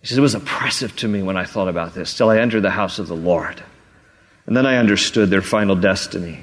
He 0.00 0.08
says, 0.08 0.18
it 0.18 0.22
was 0.22 0.34
oppressive 0.34 0.96
to 0.96 1.08
me 1.08 1.22
when 1.22 1.36
I 1.36 1.44
thought 1.44 1.68
about 1.68 1.94
this 1.94 2.16
till 2.16 2.30
I 2.30 2.38
entered 2.38 2.62
the 2.62 2.70
house 2.70 2.98
of 2.98 3.06
the 3.06 3.16
Lord. 3.16 3.62
And 4.48 4.56
then 4.56 4.64
I 4.64 4.78
understood 4.78 5.28
their 5.28 5.42
final 5.42 5.76
destiny. 5.76 6.38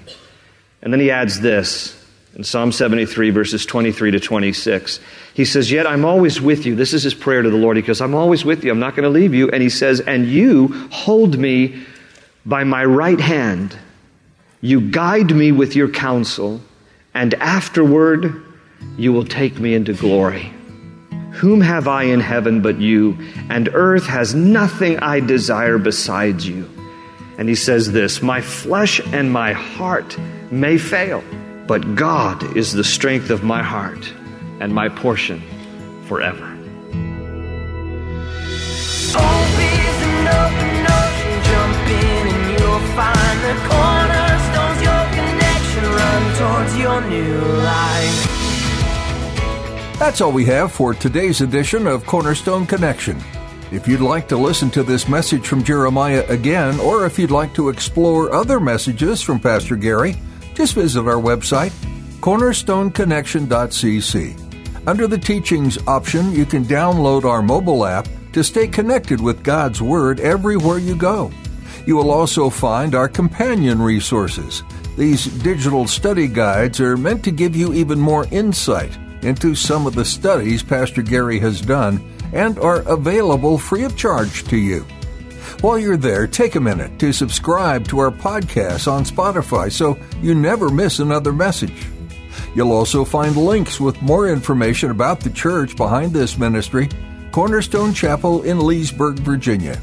And 0.83 0.93
then 0.93 0.99
he 0.99 1.09
adds 1.09 1.41
this 1.41 1.99
in 2.35 2.43
Psalm 2.43 2.71
73, 2.71 3.31
verses 3.31 3.65
23 3.65 4.11
to 4.11 4.19
26. 4.19 4.99
He 5.33 5.43
says, 5.43 5.71
Yet 5.71 5.87
I'm 5.87 6.05
always 6.05 6.39
with 6.39 6.67
you. 6.67 6.75
This 6.75 6.93
is 6.93 7.01
his 7.01 7.15
prayer 7.15 7.41
to 7.41 7.49
the 7.49 7.57
Lord. 7.57 7.77
He 7.77 7.81
goes, 7.81 8.01
I'm 8.01 8.13
always 8.13 8.45
with 8.45 8.63
you. 8.63 8.71
I'm 8.71 8.79
not 8.79 8.95
going 8.95 9.05
to 9.05 9.09
leave 9.09 9.33
you. 9.33 9.49
And 9.49 9.63
he 9.63 9.69
says, 9.69 10.01
And 10.01 10.27
you 10.27 10.67
hold 10.91 11.39
me 11.39 11.83
by 12.45 12.63
my 12.63 12.85
right 12.85 13.19
hand. 13.19 13.75
You 14.61 14.81
guide 14.81 15.35
me 15.35 15.51
with 15.51 15.75
your 15.75 15.89
counsel. 15.89 16.61
And 17.15 17.33
afterward, 17.33 18.39
you 18.97 19.13
will 19.13 19.25
take 19.25 19.57
me 19.57 19.73
into 19.73 19.93
glory. 19.93 20.53
Whom 21.31 21.59
have 21.59 21.87
I 21.87 22.03
in 22.03 22.19
heaven 22.19 22.61
but 22.61 22.79
you? 22.79 23.17
And 23.49 23.67
earth 23.73 24.05
has 24.05 24.35
nothing 24.35 24.99
I 24.99 25.21
desire 25.21 25.79
besides 25.79 26.47
you. 26.47 26.69
And 27.37 27.49
he 27.49 27.55
says 27.55 27.91
this 27.91 28.21
My 28.21 28.41
flesh 28.41 28.99
and 29.13 29.31
my 29.31 29.53
heart 29.53 30.17
may 30.51 30.77
fail, 30.77 31.23
but 31.67 31.95
God 31.95 32.55
is 32.55 32.73
the 32.73 32.83
strength 32.83 33.29
of 33.29 33.43
my 33.43 33.61
heart 33.61 34.13
and 34.59 34.73
my 34.73 34.89
portion 34.89 35.41
forever. 36.05 36.51
That's 49.99 50.19
all 50.21 50.31
we 50.31 50.45
have 50.45 50.71
for 50.71 50.93
today's 50.93 51.41
edition 51.41 51.87
of 51.87 52.05
Cornerstone 52.05 52.65
Connection. 52.65 53.17
If 53.71 53.87
you'd 53.87 54.01
like 54.01 54.27
to 54.27 54.37
listen 54.37 54.69
to 54.71 54.83
this 54.83 55.07
message 55.07 55.47
from 55.47 55.63
Jeremiah 55.63 56.23
again, 56.29 56.79
or 56.79 57.07
if 57.07 57.17
you'd 57.17 57.31
like 57.31 57.55
to 57.55 57.69
explore 57.69 58.31
other 58.31 58.59
messages 58.59 59.23
from 59.23 59.39
Pastor 59.39 59.75
Gary, 59.75 60.15
just 60.53 60.75
visit 60.75 61.07
our 61.07 61.15
website, 61.15 61.71
cornerstoneconnection.cc. 62.21 64.45
Under 64.87 65.07
the 65.07 65.17
Teachings 65.17 65.79
option, 65.87 66.31
you 66.31 66.45
can 66.45 66.63
download 66.63 67.23
our 67.23 67.41
mobile 67.41 67.87
app 67.87 68.07
to 68.33 68.43
stay 68.43 68.67
connected 68.67 69.19
with 69.19 69.43
God's 69.43 69.81
Word 69.81 70.19
everywhere 70.19 70.77
you 70.77 70.95
go. 70.95 71.31
You 71.87 71.95
will 71.95 72.11
also 72.11 72.51
find 72.51 72.93
our 72.93 73.09
companion 73.09 73.81
resources. 73.81 74.61
These 74.95 75.25
digital 75.41 75.87
study 75.87 76.27
guides 76.27 76.79
are 76.79 76.97
meant 76.97 77.23
to 77.23 77.31
give 77.31 77.55
you 77.55 77.73
even 77.73 77.99
more 77.99 78.27
insight 78.29 78.95
into 79.23 79.55
some 79.55 79.87
of 79.87 79.95
the 79.95 80.05
studies 80.05 80.61
Pastor 80.61 81.01
Gary 81.01 81.39
has 81.39 81.61
done 81.61 81.99
and 82.33 82.59
are 82.59 82.81
available 82.81 83.57
free 83.57 83.83
of 83.83 83.95
charge 83.95 84.43
to 84.45 84.57
you. 84.57 84.85
While 85.61 85.79
you're 85.79 85.97
there, 85.97 86.27
take 86.27 86.55
a 86.55 86.59
minute 86.59 86.99
to 86.99 87.13
subscribe 87.13 87.87
to 87.87 87.99
our 87.99 88.11
podcast 88.11 88.91
on 88.91 89.05
Spotify 89.05 89.71
so 89.71 89.97
you 90.21 90.35
never 90.35 90.69
miss 90.69 90.99
another 90.99 91.31
message. 91.31 91.87
You'll 92.53 92.71
also 92.71 93.05
find 93.05 93.35
links 93.35 93.79
with 93.79 94.01
more 94.01 94.29
information 94.29 94.91
about 94.91 95.19
the 95.19 95.29
church 95.29 95.75
behind 95.75 96.13
this 96.13 96.37
ministry, 96.37 96.89
Cornerstone 97.31 97.93
Chapel 97.93 98.43
in 98.43 98.59
Leesburg, 98.59 99.19
Virginia. 99.19 99.81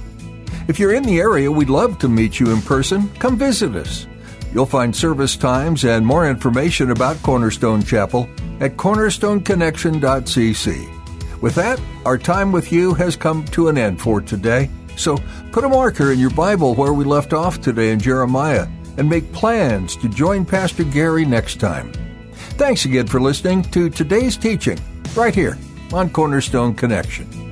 If 0.69 0.79
you're 0.79 0.95
in 0.95 1.03
the 1.03 1.19
area, 1.19 1.51
we'd 1.51 1.69
love 1.69 1.99
to 1.99 2.09
meet 2.09 2.39
you 2.39 2.53
in 2.53 2.63
person. 2.63 3.09
Come 3.19 3.37
visit 3.37 3.75
us. 3.75 4.07
You'll 4.55 4.67
find 4.67 4.95
service 4.95 5.37
times 5.37 5.85
and 5.85 6.07
more 6.07 6.29
information 6.29 6.91
about 6.91 7.21
Cornerstone 7.23 7.83
Chapel 7.83 8.29
at 8.61 8.77
cornerstoneconnection.cc. 8.77 11.02
With 11.43 11.57
that, 11.57 11.81
our 12.07 12.17
time 12.17 12.53
with 12.53 12.73
you 12.73 12.95
has 12.95 13.17
come 13.17 13.45
to 13.47 13.69
an 13.69 13.77
end 13.77 14.01
for 14.01 14.21
today. 14.21 14.71
So 14.97 15.19
put 15.51 15.65
a 15.65 15.69
marker 15.69 16.13
in 16.13 16.21
your 16.21 16.31
Bible 16.31 16.75
where 16.77 16.93
we 16.93 17.05
left 17.05 17.33
off 17.33 17.61
today 17.61 17.91
in 17.91 17.99
Jeremiah 17.99 18.69
and 18.97 19.11
make 19.11 19.33
plans 19.33 19.97
to 19.97 20.09
join 20.09 20.45
Pastor 20.45 20.85
Gary 20.85 21.25
next 21.25 21.59
time. 21.59 21.93
Thanks 22.57 22.85
again 22.85 23.09
for 23.09 23.21
listening 23.21 23.63
to 23.65 23.91
today's 23.91 24.37
teaching 24.37 24.79
right 25.17 25.35
here 25.35 25.59
on 25.93 26.11
Cornerstone 26.11 26.75
Connection. 26.75 27.52